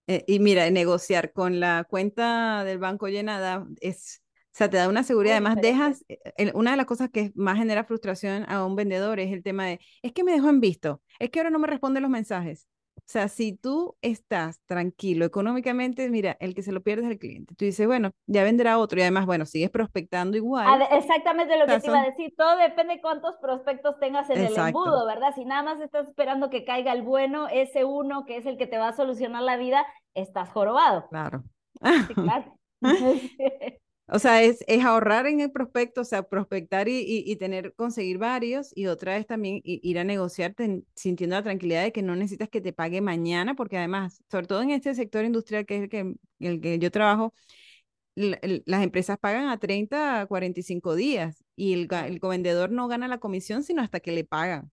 [0.07, 4.20] Eh, y mira, negociar con la cuenta del banco llena da- es,
[4.53, 5.35] o sea, te da una seguridad.
[5.37, 9.19] Además, dejas, eh, el- una de las cosas que más genera frustración a un vendedor
[9.19, 11.67] es el tema de, es que me dejó en visto, es que ahora no me
[11.67, 12.67] responde los mensajes.
[12.97, 17.19] O sea, si tú estás tranquilo económicamente, mira, el que se lo pierde es el
[17.19, 17.55] cliente.
[17.55, 20.67] Tú dices, bueno, ya vendrá otro y además, bueno, sigues prospectando igual.
[20.67, 23.35] Ade- Exactamente lo O sea, que te iba a son- decir, todo depende de cuántos
[23.41, 24.67] prospectos tengas en el Exacto.
[24.67, 25.33] embudo, ¿verdad?
[25.35, 28.67] Si nada más estás esperando que caiga el bueno, ese uno que es el que
[28.67, 31.07] te va a solucionar la vida, estás jorobado.
[31.09, 31.43] Claro.
[32.07, 32.57] Sí, claro.
[34.13, 37.73] O sea, es, es ahorrar en el prospecto, o sea, prospectar y, y, y tener,
[37.75, 42.01] conseguir varios, y otra es también ir a negociar ten- sintiendo la tranquilidad de que
[42.01, 45.77] no necesitas que te pague mañana, porque además, sobre todo en este sector industrial que
[45.77, 47.33] es el que, el que yo trabajo,
[48.15, 53.19] las empresas pagan a 30, a 45 días, y el, el vendedor no gana la
[53.19, 54.71] comisión sino hasta que le pagan.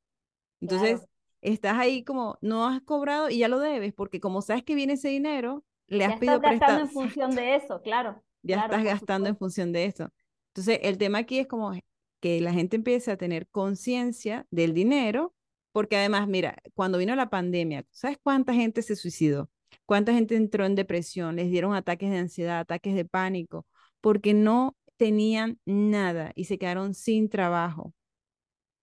[0.61, 1.09] Entonces, Claro.
[1.43, 4.95] estás ahí como, no has cobrado y ya lo debes, porque como sabes que viene
[4.95, 6.81] ese dinero, le Ya has pedido prestado.
[6.81, 8.23] en función de eso, claro.
[8.43, 10.11] Ya claro, estás gastando en función de eso.
[10.49, 11.73] Entonces, el tema aquí es como
[12.21, 15.35] que la gente empiece a tener conciencia del dinero,
[15.73, 19.51] porque además, mira, cuando vino la pandemia, ¿sabes cuánta gente se suicidó?
[19.87, 21.37] ¿Cuánta gente entró en depresión?
[21.37, 23.67] Les dieron ataques de ansiedad, ataques de pánico,
[24.01, 27.95] porque no tenían nada y se quedaron sin trabajo.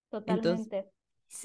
[0.10, 0.90] Totalmente.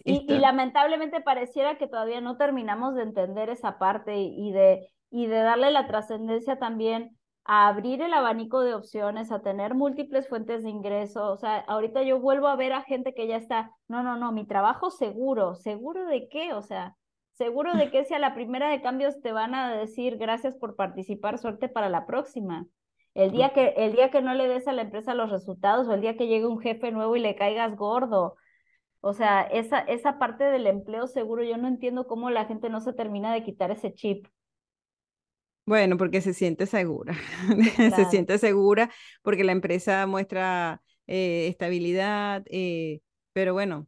[0.05, 4.93] Y, y esto, lamentablemente pareciera que todavía no terminamos de entender esa parte y de,
[5.11, 10.29] y de darle la trascendencia también a abrir el abanico de opciones, a tener múltiples
[10.29, 11.31] fuentes de ingreso.
[11.33, 14.33] O sea, ahorita yo vuelvo a ver a gente que ya está, no, no, no,
[14.33, 16.53] mi trabajo seguro, ¿seguro de qué?
[16.53, 16.97] O sea,
[17.33, 20.77] seguro de que si a la primera de cambios te van a decir gracias por
[20.77, 22.67] participar, suerte para la próxima.
[23.15, 25.95] El día que, el día que no le des a la empresa los resultados o
[25.95, 28.37] el día que llegue un jefe nuevo y le caigas gordo.
[29.01, 32.81] O sea, esa, esa parte del empleo seguro, yo no entiendo cómo la gente no
[32.81, 34.27] se termina de quitar ese chip.
[35.71, 37.15] Bueno, porque se siente segura,
[37.77, 38.91] se siente segura
[39.23, 43.03] porque la empresa muestra eh, estabilidad, eh,
[43.33, 43.87] pero bueno.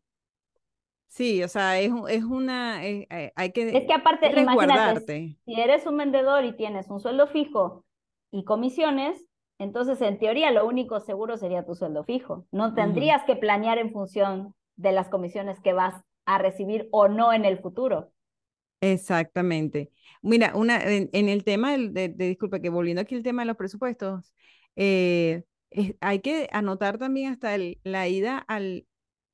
[1.08, 5.36] Sí, o sea, es, es una, eh, eh, hay Es que que aparte, es imagínate,
[5.44, 7.84] si eres un vendedor y tienes un sueldo fijo
[8.30, 9.26] y comisiones,
[9.58, 12.46] entonces en teoría lo único seguro sería tu sueldo fijo.
[12.52, 17.32] No tendrías que planear en función de las comisiones que vas a recibir o no
[17.32, 18.12] en el futuro.
[18.80, 19.90] Exactamente.
[20.22, 23.42] Mira, una, en, en el tema del, de, de- disculpa, que volviendo aquí al tema
[23.42, 24.32] de los presupuestos,
[24.76, 28.86] eh, es- hay que anotar también hasta el- la ida al,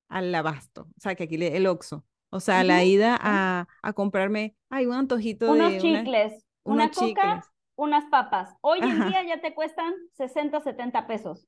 [0.08, 2.04] al abasto, o sea, que aquí le, el Oxxo.
[2.30, 6.96] O sea, la ida a, a comprarme, hay un antojito unos de chicles, una unos
[6.96, 7.44] coca, chicles.
[7.76, 8.54] unas papas.
[8.60, 11.46] Hoy en día ya te cuestan 60, 70 pesos.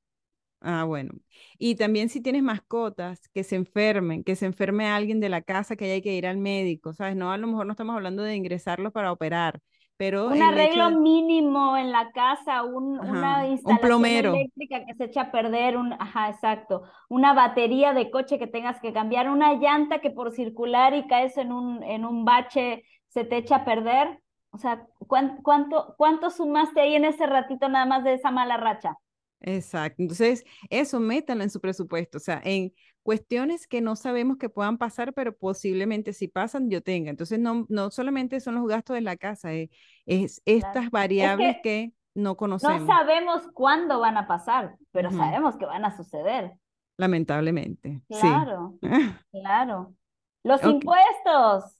[0.62, 1.12] Ah, bueno.
[1.58, 5.74] Y también si tienes mascotas que se enfermen, que se enferme alguien de la casa,
[5.76, 7.16] que haya que ir al médico, ¿sabes?
[7.16, 9.60] No, a lo mejor no estamos hablando de ingresarlos para operar,
[9.96, 14.84] pero Un hecho arreglo mínimo en la casa, un- ajá, una un instalación plomero, eléctrica
[14.86, 18.92] que se echa a perder, un, ajá, exacto, una batería de coche que tengas que
[18.92, 23.38] cambiar, una llanta que por circular y caes en un, en un bache se te
[23.38, 24.20] echa a perder.
[24.52, 28.56] O sea, ¿cuán- ¿cuánto, cuánto sumaste ahí en ese ratito nada más de esa mala
[28.56, 28.96] racha?
[29.40, 30.02] Exacto.
[30.02, 32.72] Entonces, eso métanlo en su presupuesto, o sea, en
[33.02, 37.10] cuestiones que no sabemos que puedan pasar, pero posiblemente si pasan, yo tenga.
[37.10, 39.70] Entonces, no, no solamente son los gastos de la casa, eh,
[40.06, 40.68] es Claro.
[40.68, 45.56] estas Es variables que que no no conocemos, sabemos cuándo van a pasar, pero sabemos
[45.56, 46.52] que van a suceder.
[46.96, 48.18] Lamentablemente, sí.
[48.20, 48.78] Claro,
[49.32, 49.94] claro.
[50.42, 51.76] Los impuestos.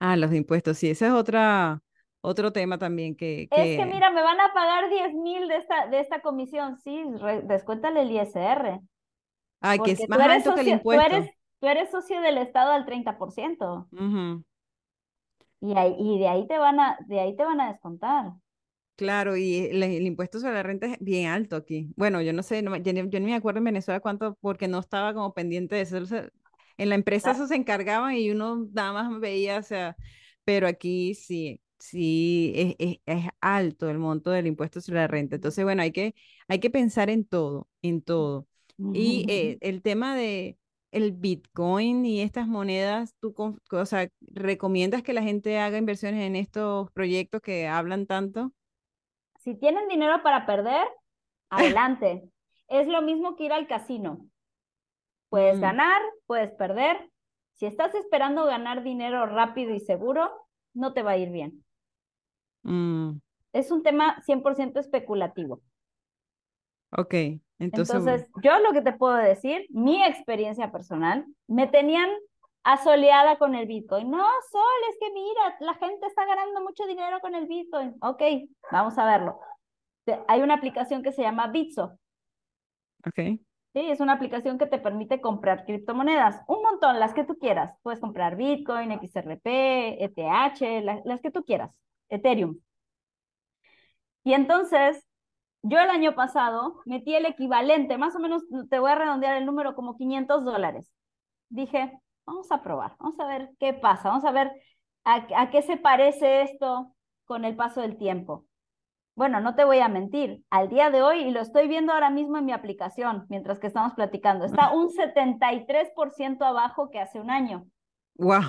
[0.00, 1.80] Ah, los impuestos, sí, ese es otra,
[2.22, 5.86] otro tema también que, Es que mira, me van a pagar 10 mil de esta,
[5.86, 6.78] de esta comisión.
[6.78, 8.80] Sí, re- descuéntale el ISR.
[9.60, 11.00] ah, que es más alto que el socio, tú impuesto.
[11.00, 13.88] eres, tú eres socio del Estado al 30%.
[13.92, 14.44] Ujú,
[15.62, 18.32] Y, ahí, y de ahí te van a, de ahí te van a descontar.
[18.96, 21.92] Claro, y el, el impuesto sobre la renta es bien alto aquí.
[21.96, 24.78] Bueno, yo no sé, no yo, yo ni me acuerdo en Venezuela cuánto, porque no
[24.78, 25.98] estaba como pendiente de eso.
[25.98, 26.28] o sea,
[26.76, 29.96] en la empresa Ah, eso se encargaban y uno nada más veía, o sea,
[30.44, 35.36] pero aquí sí, sí, es, es, es alto el monto del impuesto sobre la renta.
[35.36, 36.14] Entonces, bueno, hay que,
[36.48, 38.46] hay que pensar en todo, en todo.
[38.92, 40.58] Y eh, el tema de
[40.90, 43.34] el Bitcoin y estas monedas, ¿tú
[43.70, 48.52] o sea, recomiendas que la gente haga inversiones en estos proyectos que hablan tanto?
[49.40, 50.88] Si tienen dinero para perder,
[51.50, 52.30] adelante.
[52.68, 54.26] Es lo mismo que ir al casino.
[55.30, 57.10] Puedes Mm, ganar, puedes perder.
[57.54, 60.30] Si estás esperando ganar dinero rápido y seguro,
[60.74, 61.64] no te va a ir bien.
[62.64, 63.20] Mm,
[63.54, 65.62] Es un tema 100% especulativo.
[66.90, 72.10] ok, entonces, Entonces, yo lo que te puedo decir, mi experiencia personal, me tenían
[72.64, 74.10] asoleada con el Bitcoin.
[74.10, 77.94] No, Sol, es que mira, la gente está ganando mucho dinero con el Bitcoin.
[78.02, 78.22] Ok,
[78.70, 79.40] vamos a verlo.
[80.28, 81.98] Hay una aplicación que se llama Bitso.
[83.06, 83.38] ok,
[83.74, 87.72] Sí, es una aplicación que te permite comprar criptomonedas, un montón, las que tú quieras.
[87.82, 91.70] Puedes comprar Bitcoin, XRP, ETH, la- las que tú quieras,
[92.12, 92.58] Ethereum.
[94.24, 95.04] Y entonces,
[95.62, 99.46] yo el año pasado metí el equivalente, más o menos te voy a redondear el
[99.46, 100.86] número como 500 dólares.
[101.48, 104.52] Dije, vamos a probar, vamos a ver qué pasa, vamos a ver
[105.04, 106.94] a, qué se parece esto
[107.24, 108.46] con el paso del tiempo.
[109.14, 112.08] Bueno, no te voy a mentir, al día de hoy, y lo estoy viendo ahora
[112.10, 117.30] mismo en mi aplicación, mientras que estamos platicando, está un 73% abajo que hace un
[117.30, 117.66] año.
[118.14, 118.42] wow.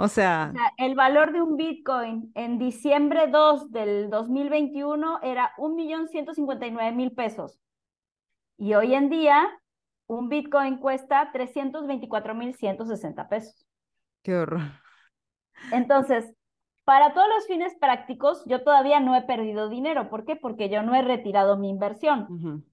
[0.00, 7.14] O O sea, el valor de un Bitcoin en diciembre 2 del 2021 era 1.159.000
[7.14, 7.60] pesos.
[8.56, 9.46] Y hoy en día,
[10.06, 13.66] un Bitcoin cuesta 324.160 pesos.
[14.22, 14.62] qué horror.
[15.70, 16.32] Entonces,
[16.84, 20.08] para todos los fines prácticos, yo todavía no he perdido dinero.
[20.08, 20.34] ¿Por qué?
[20.34, 22.64] Porque yo no he retirado mi inversión.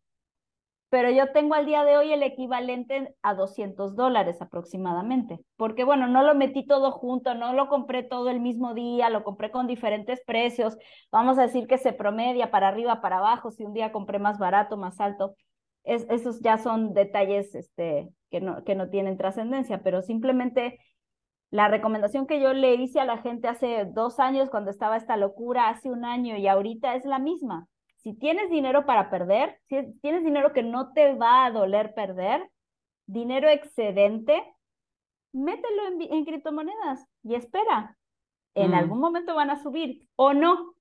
[0.89, 5.39] Pero yo tengo al día de hoy el equivalente a 200 dólares aproximadamente.
[5.57, 9.23] Porque bueno, no lo metí todo junto, no lo compré todo el mismo día, lo
[9.23, 10.77] compré con diferentes precios.
[11.11, 14.39] Vamos a decir que se promedia para arriba, para abajo, si un día compré más
[14.39, 15.35] barato, más alto.
[15.83, 20.79] Es, esos ya son detalles este, que, no, que no tienen trascendencia, pero simplemente
[21.49, 25.17] la recomendación que yo le hice a la gente hace dos años cuando estaba esta
[25.17, 27.67] locura, hace un año y ahorita es la misma.
[28.07, 32.49] Si tienes dinero para perder, si tienes dinero que no te va a doler perder,
[33.07, 34.41] dinero excedente,
[35.33, 37.97] mételo en, en criptomonedas y espera.
[38.55, 38.73] En Mm.
[38.73, 40.75] algún momento van a subir o no,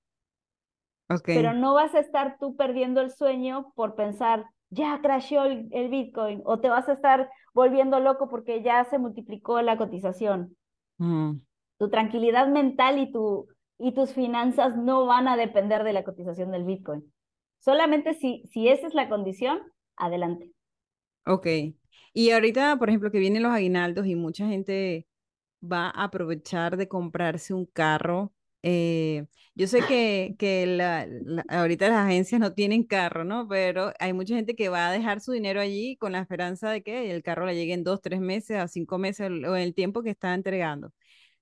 [1.33, 5.89] pero no vas a estar tú perdiendo el sueño por pensar, ya crasheó el, el
[5.89, 10.57] Bitcoin, o te vas a estar volviendo loco porque ya se multiplicó la cotización.
[10.99, 11.41] mm,
[11.79, 13.49] Tu tranquilidad mental y, tu,
[13.79, 17.11] y tus finanzas no van a depender de la cotización del Bitcoin.
[17.67, 19.61] Solamente si, si esa es la condición,
[19.97, 20.53] adelante.
[21.25, 21.47] ok.
[22.13, 25.07] Y ahorita, por ejemplo, que vienen los aguinaldos y mucha gente
[25.63, 28.33] va a aprovechar de comprarse un carro.
[28.65, 33.49] eh, yo sé que, que la- la- ahorita las agencias no tienen carro, ¿no?
[33.49, 36.83] Pero hay mucha gente que va a dejar su dinero allí con la esperanza de
[36.83, 39.75] que el carro le llegue en dos, tres meses, a cinco meses o en el
[39.75, 40.93] tiempo que está entregando,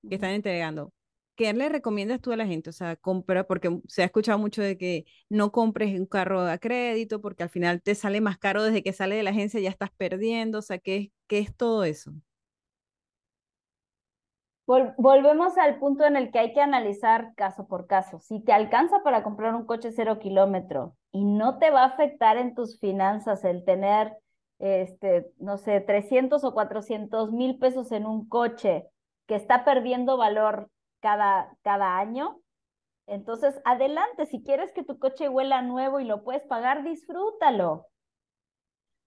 [0.08, 0.92] que están entregando.
[1.36, 2.70] ¿Qué le recomiendas tú a la gente?
[2.70, 6.58] O sea, compra, porque se ha escuchado mucho de que no compres un carro a
[6.58, 9.70] crédito porque al final te sale más caro desde que sale de la agencia, ya
[9.70, 10.58] estás perdiendo.
[10.58, 12.12] O sea, ¿qué, qué es todo eso?
[14.66, 18.18] volvemos al punto en el que hay que analizar caso por caso.
[18.20, 22.36] Si te alcanza para comprar un coche cero kilómetro y no te va a afectar
[22.38, 24.16] en tus finanzas el tener,
[24.58, 28.86] este, no sé, 300 o 400 mil pesos en un coche
[29.26, 30.70] que está perdiendo valor
[31.04, 32.40] cada, cada año,
[33.06, 37.88] entonces adelante, si quieres que tu coche huela nuevo y lo puedes pagar, disfrútalo.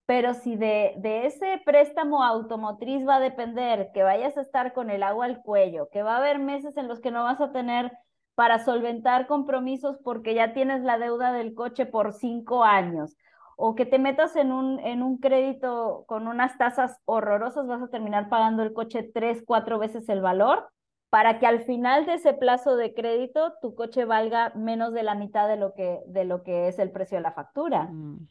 [0.06, 4.92] Pero si de, de, ese préstamo automotriz va a depender que vayas a estar con
[4.92, 7.52] el agua al cuello, que va a haber meses en los que no vas a
[7.52, 7.92] tener
[8.36, 13.18] para solventar compromisos porque ya tienes la deuda del coche por cinco años,
[13.58, 17.90] o que te metas en un, en un crédito con unas tasas horrorosas, vas a
[17.90, 20.70] terminar pagando el coche tres, cuatro veces el valor,
[21.10, 25.16] para que al final de ese plazo de crédito tu coche valga menos de la
[25.16, 27.84] mitad de lo que, de lo que es el precio de la factura.
[27.84, 28.28] Mm.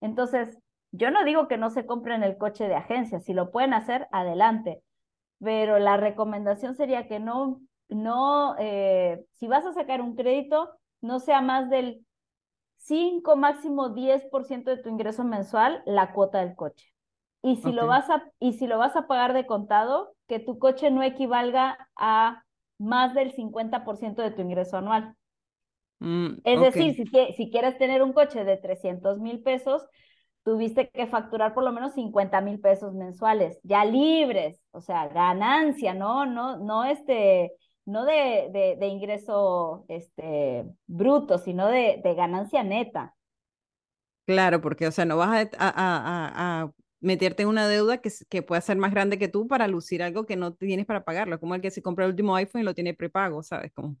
[0.00, 0.58] Entonces,
[0.92, 4.08] yo no digo que no se compren el coche de agencia, si lo pueden hacer,
[4.12, 4.82] adelante.
[5.42, 10.70] Pero la recomendación sería que no, no, eh, si vas a sacar un crédito,
[11.00, 12.04] no sea más del
[12.78, 16.92] 5, máximo 10% de tu ingreso mensual la cuota del coche.
[17.42, 20.58] Y si, lo vas a, y si lo vas a pagar de contado, que tu
[20.58, 22.44] coche no equivalga a
[22.78, 25.16] más del 50% de tu ingreso anual.
[25.98, 29.84] Mm, es decir, si, si quieres tener un coche de 300 mil pesos,
[30.44, 35.92] tuviste que facturar por lo menos 50 mil pesos mensuales, ya libres, o sea, ganancia,
[35.94, 36.24] ¿no?
[36.24, 37.52] No, no este,
[37.84, 43.14] no de, de, ingreso este, bruto, sino de, de, ganancia neta.
[44.26, 46.70] Claro, porque, o sea, no vas a, a, a,
[47.00, 50.26] meterte en una deuda que, que pueda ser más grande que tú para lucir algo
[50.26, 52.74] que no tienes para pagarlo, como el que se compra el último iPhone y lo
[52.74, 53.72] tiene prepago, ¿sabes?
[53.72, 53.96] Como,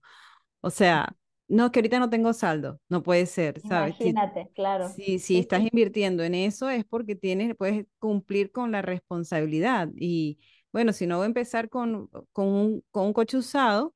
[0.60, 1.14] o sea,
[1.48, 3.94] no, que ahorita no tengo saldo, no puede ser, ¿sabes?
[4.00, 4.88] Imagínate, claro.
[4.88, 9.88] Si, si estás invirtiendo en eso es porque tienes, puedes cumplir con la responsabilidad.
[9.96, 10.38] Y
[10.72, 13.94] bueno, si no voy a empezar con, con, un, con un coche usado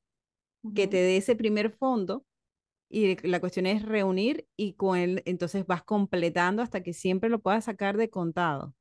[0.75, 2.25] que te dé ese primer fondo
[2.89, 7.39] y la cuestión es reunir y con él entonces vas completando hasta que siempre lo
[7.39, 8.73] puedas sacar de contado.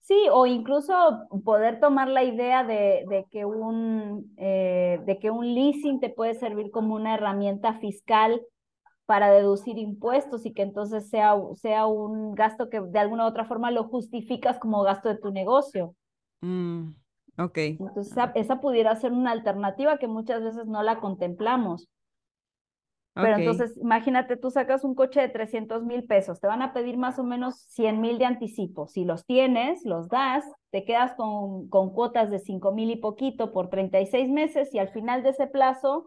[0.00, 0.94] Sí, o incluso
[1.44, 6.70] poder tomar la idea de, que un, eh, de que un leasing te puede servir
[6.70, 8.40] como una herramienta fiscal
[9.04, 13.46] para deducir impuestos y que entonces sea, sea un gasto que de alguna u otra
[13.46, 15.96] forma lo justificas como gasto de tu negocio.
[16.40, 16.90] Mm,
[17.38, 17.58] ok.
[17.58, 21.88] Entonces esa pudiera ser una alternativa que muchas veces no la contemplamos.
[23.22, 26.98] Pero entonces, imagínate, tú sacas un coche de 300 mil pesos, te van a pedir
[26.98, 28.86] más o menos 100 mil de anticipo.
[28.88, 33.52] Si los tienes, los das, te quedas con, con cuotas de 5 mil y poquito
[33.52, 36.04] por 36 meses y al final de ese plazo,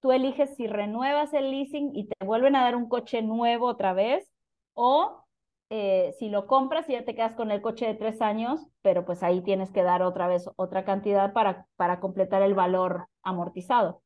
[0.00, 3.92] tú eliges si renuevas el leasing y te vuelven a dar un coche nuevo otra
[3.92, 4.30] vez
[4.74, 5.24] o
[5.68, 9.04] eh, si lo compras y ya te quedas con el coche de tres años, pero
[9.04, 14.02] pues ahí tienes que dar otra vez otra cantidad para, para completar el valor amortizado.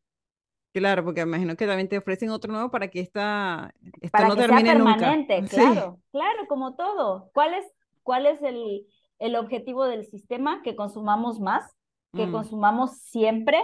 [0.73, 3.75] Claro, porque imagino que también te ofrecen otro nuevo para que esta,
[4.13, 7.31] para no que termine sea permanente, claro, claro, como todo.
[7.33, 7.67] ¿Cuál es,
[8.03, 8.87] cuál es el,
[9.19, 10.63] el objetivo del sistema?
[10.63, 11.77] Que consumamos más,
[12.15, 12.33] que mm.
[12.33, 13.59] consumamos siempre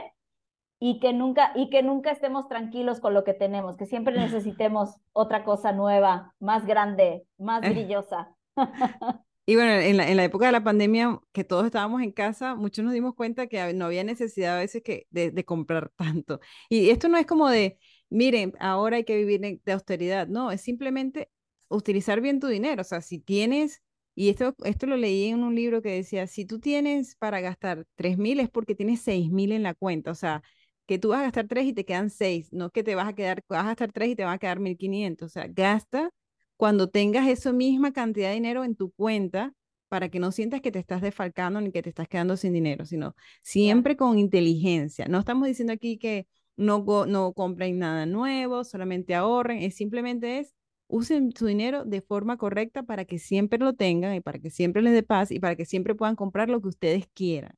[0.81, 4.97] y que nunca y que nunca estemos tranquilos con lo que tenemos, que siempre necesitemos
[5.13, 7.71] otra cosa nueva, más grande, más eh.
[7.71, 8.35] brillosa.
[9.49, 12.57] Y bueno, en la, en la, época de la pandemia, que todos estábamos en casa,
[12.57, 16.41] muchos nos dimos cuenta que no había necesidad a veces que, de, de comprar tanto.
[16.69, 17.79] Y esto no es como de,
[18.11, 20.27] miren, ahora hay que vivir de austeridad.
[20.27, 21.31] No, es simplemente
[21.69, 22.83] utilizar bien tu dinero.
[22.83, 23.83] O sea, si tienes,
[24.15, 27.87] y esto, esto lo leí en un libro que decía, si tú tienes para gastar
[27.95, 30.11] 3 mil es porque tienes 6 mil en la cuenta.
[30.11, 30.43] O sea,
[30.87, 33.15] que tú vas a gastar 3 y te quedan 6, no que te vas a
[33.15, 35.27] quedar, vas a gastar 3 y te van a quedar 1.500.
[35.27, 36.11] O sea, gasta
[36.57, 39.53] cuando tengas esa misma cantidad de dinero en tu cuenta
[39.89, 42.85] para que no sientas que te estás defalcando ni que te estás quedando sin dinero,
[42.87, 45.07] sino siempre con inteligencia.
[45.07, 46.27] No estamos diciendo aquí que
[46.57, 50.55] no, no compren nada nuevo, solamente ahorren, es simplemente es
[50.89, 54.83] usen su dinero de forma correcta para que siempre lo tengan y para que siempre
[54.83, 57.53] les dé paz y para que siempre puedan comprar lo que ustedes quieran.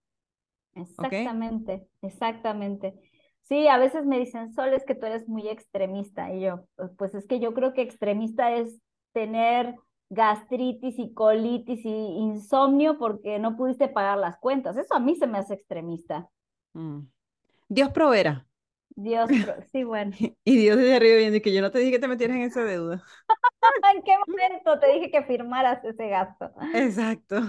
[0.74, 2.94] Exactamente, exactamente.
[3.42, 6.32] Sí, a veces me dicen, Sol, es que tú eres muy extremista.
[6.34, 6.64] Y yo,
[6.96, 8.78] pues es que yo creo que extremista es
[9.18, 9.74] tener
[10.10, 14.76] gastritis y colitis y insomnio porque no pudiste pagar las cuentas.
[14.76, 16.30] Eso a mí se me hace extremista.
[16.72, 17.00] Mm.
[17.68, 18.46] Dios proveerá.
[18.90, 19.28] Dios,
[19.72, 20.12] sí, bueno.
[20.44, 22.62] Y Dios desde arriba viendo que yo no te dije que te metieras en esa
[22.62, 23.02] deuda.
[23.94, 26.52] ¿En qué momento te dije que firmaras ese gasto?
[26.74, 27.40] Exacto.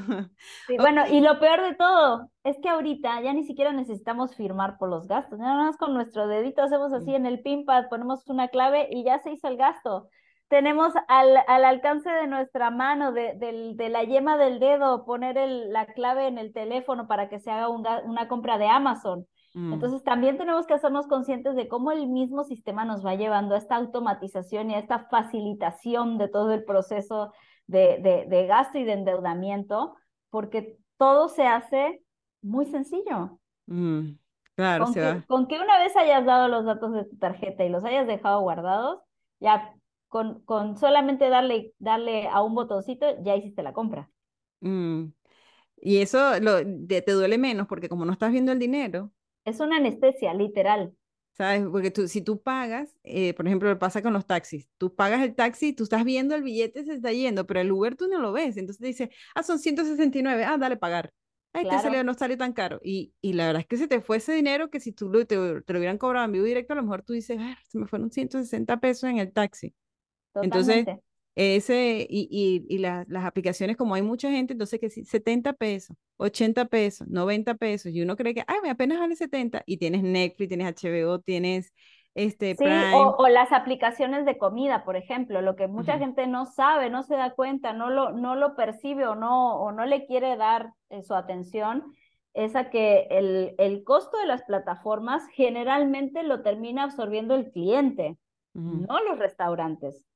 [0.66, 4.80] Sí, bueno, y lo peor de todo es que ahorita ya ni siquiera necesitamos firmar
[4.80, 5.38] por los gastos.
[5.38, 9.20] Nada más con nuestro dedito hacemos así en el pinpad, ponemos una clave y ya
[9.20, 10.10] se hizo el gasto.
[10.50, 15.72] Tenemos al, al alcance de nuestra mano, de, de, la yema del dedo, poner el,
[15.72, 19.26] la clave en el teléfono para que se haga una compra de Amazon.
[19.54, 19.74] Mm.
[19.74, 23.58] Entonces también tenemos que hacernos conscientes de cómo el mismo sistema nos va llevando a
[23.58, 27.34] esta automatización y a esta facilitación de todo el proceso
[27.68, 29.96] de, de, gasto y de endeudamiento,
[30.30, 32.02] porque todo se hace
[32.42, 33.40] muy sencillo.
[33.68, 34.18] Mm,
[34.56, 35.24] claro, con se que, va.
[35.28, 38.42] Con que una vez hayas dado los datos de tu tarjeta y los hayas dejado
[38.42, 39.02] guardados,
[39.40, 39.74] ya
[40.10, 44.10] con, con solamente darle, darle a un botoncito, ya hiciste la compra.
[44.60, 45.06] Mm.
[45.82, 46.58] Y eso lo,
[46.88, 49.14] te duele menos porque como no estás viendo el dinero,
[49.46, 50.94] es una anestesia, literal.
[51.32, 51.64] ¿Sabes?
[51.72, 55.36] Porque tú, si tú pagas, eh, por ejemplo, pasa con los taxis, tú pagas el
[55.36, 58.34] taxi, tú estás viendo el billete, se está yendo, pero el Uber tú no lo
[58.34, 61.14] ves, entonces te dice, ah, son 169, ah, dale pagar.
[61.54, 62.80] Ay, te salió, no sale tan caro.
[62.84, 65.26] Y, y la verdad es que se te fue ese dinero que si tú lo,
[65.26, 67.80] te, te, lo hubieran cobrado en vivo directo, a lo mejor tú dices, ah, se
[67.80, 69.74] me fueron 160 pesos en el taxi.
[70.36, 70.86] Entonces,
[71.36, 75.96] ese, y, y, y las aplicaciones, como hay mucha gente, entonces que sí, 70 pesos,
[76.18, 80.50] 80 pesos, 90 pesos, y uno cree que, ay, apenas vale 70, y tienes Netflix,
[80.50, 81.74] tienes HBO, tienes
[82.16, 86.90] este sí, O, las aplicaciones de comida, por ejemplo, lo que mucha gente no sabe,
[86.90, 90.36] no se da cuenta, no lo, no lo percibe o no, o no le quiere
[90.36, 91.94] dar eh, su atención,
[92.34, 98.18] es a que el, el costo de las plataformas generalmente lo termina absorbiendo el cliente,
[98.54, 100.09] no los restaurantes.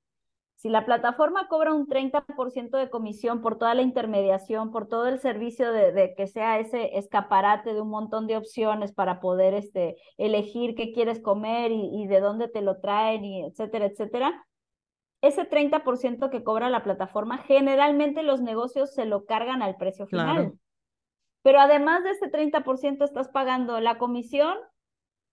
[0.64, 5.20] Si la plataforma cobra un 30% de comisión por toda la intermediación, por todo el
[5.20, 10.76] servicio de, que sea ese escaparate de un montón de opciones para poder este, elegir
[10.76, 14.48] qué quieres comer y, de dónde te lo traen, y etcétera, etcétera,
[15.22, 20.54] ese 30% que cobra la plataforma, generalmente los negocios se lo cargan al precio final.
[21.42, 24.56] Pero además de ese 30% estás pagando la comisión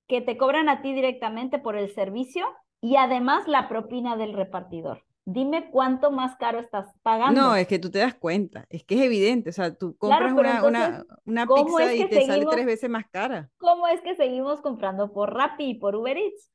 [0.09, 2.45] que te cobran a ti directamente por el servicio
[2.81, 7.41] y además la propina del repartidor dime cuánto más caro estás pagando.
[7.41, 10.33] No, es que tú te das cuenta, es que es evidente, o sea, tú compras
[10.33, 13.51] una, una, una, pizza y te sale tres veces más cara.
[13.59, 16.51] ¿Cómo es que seguimos comprando por Rappi y por Uber Eats?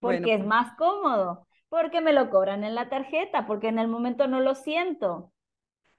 [0.00, 3.88] Porque es pues más cómodo, porque me lo cobran en la tarjeta, porque en el
[3.88, 5.32] momento no lo siento.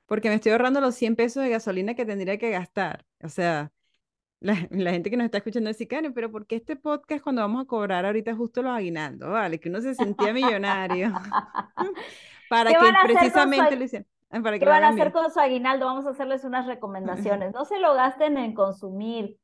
[0.05, 3.05] Porque me estoy ahorrando los 100 pesos de gasolina que tendría que gastar.
[3.21, 3.71] O sea,
[4.41, 7.61] la, gente que nos está escuchando dice, Karen, pero ¿por qué este podcast cuando vamos
[7.61, 9.29] a cobrar ahorita justo los aguinaldos?
[9.29, 11.11] Vale, que uno se sentía millonario.
[12.49, 14.07] para que precisamente le dicen.
[14.29, 15.87] Para que ¿Qué van a hacer con su aguinaldo?
[15.87, 17.53] Vamos a hacerles unas recomendaciones.
[17.53, 19.37] No se lo gasten en consumir.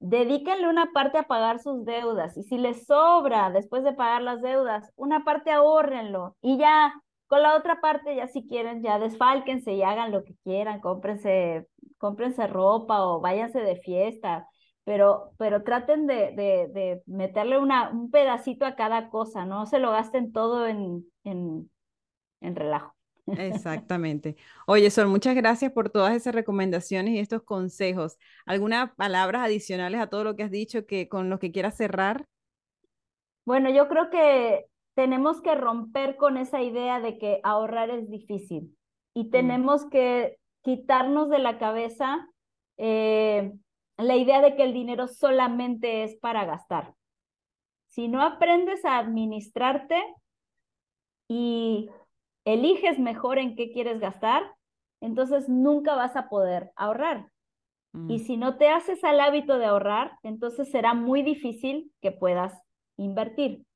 [0.00, 2.36] Dedíquenle una parte a pagar sus deudas.
[2.36, 6.36] Y si les sobra después de pagar las deudas, una parte ahórrenlo.
[6.40, 6.94] Y ya,
[7.28, 10.80] con la otra parte, ya si quieren, ya desfálquense y hagan lo que quieran.
[10.80, 11.68] Cómprense
[11.98, 14.48] cómprense ropa o váyanse de fiesta,
[14.84, 19.90] pero, pero traten de, de, meterle una, un pedacito a cada cosa, no se lo
[19.90, 21.70] gasten todo en, en,
[22.40, 22.94] en relajo.
[23.26, 24.36] Exactamente.
[24.66, 28.16] Oye, Sol, muchas gracias por todas esas recomendaciones y estos consejos.
[28.46, 32.24] ¿Algunas palabras adicionales a todo lo que has dicho que con lo que quieras cerrar?
[33.44, 34.66] Bueno, yo creo que
[34.98, 38.76] tenemos que romper con esa idea de que ahorrar es difícil
[39.14, 39.30] y mm.
[39.30, 42.28] tenemos que quitarnos de la cabeza
[42.78, 43.52] eh,
[43.96, 46.94] la idea de que el dinero solamente es para gastar.
[47.86, 50.02] Si no aprendes a administrarte
[51.28, 51.90] y
[52.44, 54.52] eliges mejor en qué quieres gastar,
[55.00, 57.30] entonces nunca vas a poder ahorrar.
[58.08, 58.18] Y mm.
[58.18, 62.60] si no te haces al hábito de ahorrar, entonces será muy difícil que puedas
[62.96, 63.67] invertir.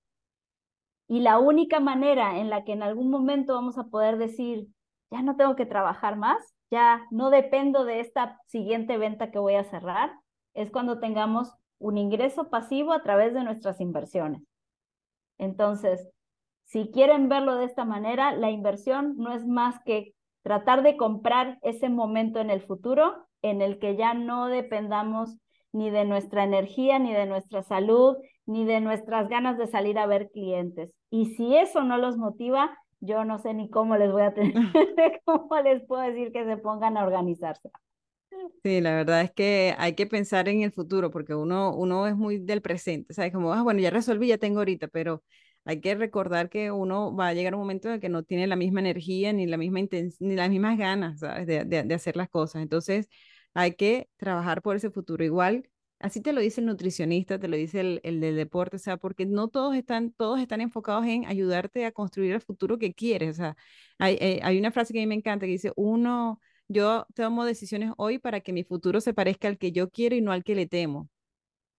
[1.12, 4.68] Y la única manera en la que en algún momento vamos a poder decir,
[5.10, 9.56] ya no tengo que trabajar más, ya no dependo de esta siguiente venta que voy
[9.56, 10.14] a cerrar,
[10.54, 14.40] es cuando tengamos un ingreso pasivo a través de nuestras inversiones.
[15.36, 16.08] Entonces,
[16.64, 21.58] si quieren verlo de esta manera, la inversión no es más que tratar de comprar
[21.60, 25.36] ese momento en el futuro en el que ya no dependamos
[25.72, 30.06] ni de nuestra energía, ni de nuestra salud, ni de nuestras ganas de salir a
[30.06, 30.90] ver clientes.
[31.12, 34.54] Y si eso no los motiva, yo no sé ni cómo les voy a tener,
[35.24, 37.70] cómo les puedo decir que se pongan a organizarse.
[38.64, 42.14] Sí, la verdad es que hay que pensar en el futuro porque uno, uno es
[42.16, 43.32] muy del presente, ¿sabes?
[43.32, 45.24] Como, ah, bueno, ya resolví, ya tengo ahorita, pero
[45.64, 48.46] hay que recordar que uno va a llegar un momento en el que no tiene
[48.46, 49.80] la misma energía ni la misma
[50.20, 51.46] ni las mismas ganas, ¿sabes?
[51.48, 52.62] De, de, de hacer las cosas.
[52.62, 53.08] Entonces,
[53.52, 55.24] hay que trabajar por ese futuro.
[55.24, 55.68] Igual
[56.02, 58.96] Así te lo dice el nutricionista, te lo dice el, el del deporte, o sea,
[58.96, 63.30] porque no todos están, todos están enfocados en ayudarte a construir el futuro que quieres.
[63.30, 63.56] O sea,
[63.98, 67.44] hay, eh, hay una frase que a mí me encanta que dice, uno, yo tomo
[67.44, 70.42] decisiones hoy para que mi futuro se parezca al que yo quiero y no al
[70.44, 71.08] que le temo.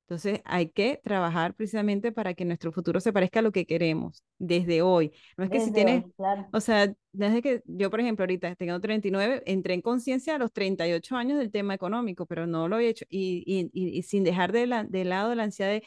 [0.04, 4.24] Entonces hay que trabajar precisamente para que nuestro futuro se parezca a lo que queremos
[4.38, 5.12] desde hoy.
[5.38, 6.04] No es que si tienes,
[6.52, 10.52] o sea, desde que yo, por ejemplo, ahorita tengo 39, entré en conciencia a los
[10.52, 14.52] 38 años del tema económico, pero no lo he hecho y, y, y, sin dejar
[14.52, 15.84] de, la, de lado la ansiedad de,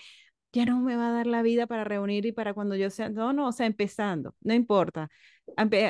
[0.56, 3.10] ya no me va a dar la vida para reunir y para cuando yo sea,
[3.10, 5.10] no, no, o sea, empezando, no importa.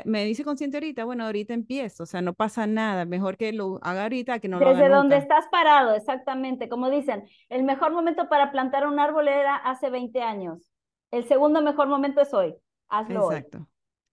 [0.05, 3.79] Me dice consciente ahorita, bueno, ahorita empiezo, o sea, no pasa nada, mejor que lo
[3.83, 7.93] haga ahorita que no lo haga Desde donde estás parado, exactamente, como dicen, el mejor
[7.93, 10.73] momento para plantar un árbol era hace 20 años,
[11.13, 12.57] el segundo mejor momento es hoy,
[12.89, 13.69] hazlo Exacto,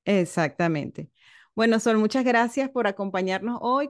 [0.06, 1.10] exactamente.
[1.56, 3.90] Bueno, Sol, muchas gracias por acompañarnos hoy.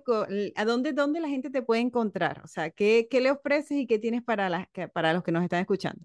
[0.55, 2.41] ¿A dónde, dónde la gente te puede encontrar?
[2.43, 5.43] O sea, ¿qué, qué le ofreces y qué tienes para, las, para los que nos
[5.43, 6.03] están escuchando?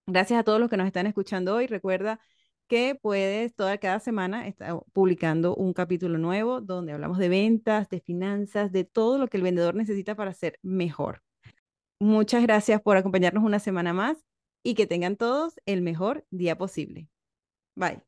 [0.07, 1.67] Gracias a todos los que nos están escuchando hoy.
[1.67, 2.21] Recuerda
[2.69, 7.99] que puedes toda cada semana estar publicando un capítulo nuevo donde hablamos de ventas, de
[7.99, 11.25] finanzas, de todo lo que el vendedor necesita para ser mejor.
[11.99, 14.19] Muchas gracias por acompañarnos una semana más
[14.63, 17.09] y que tengan todos el mejor día posible.
[17.75, 18.08] Bye.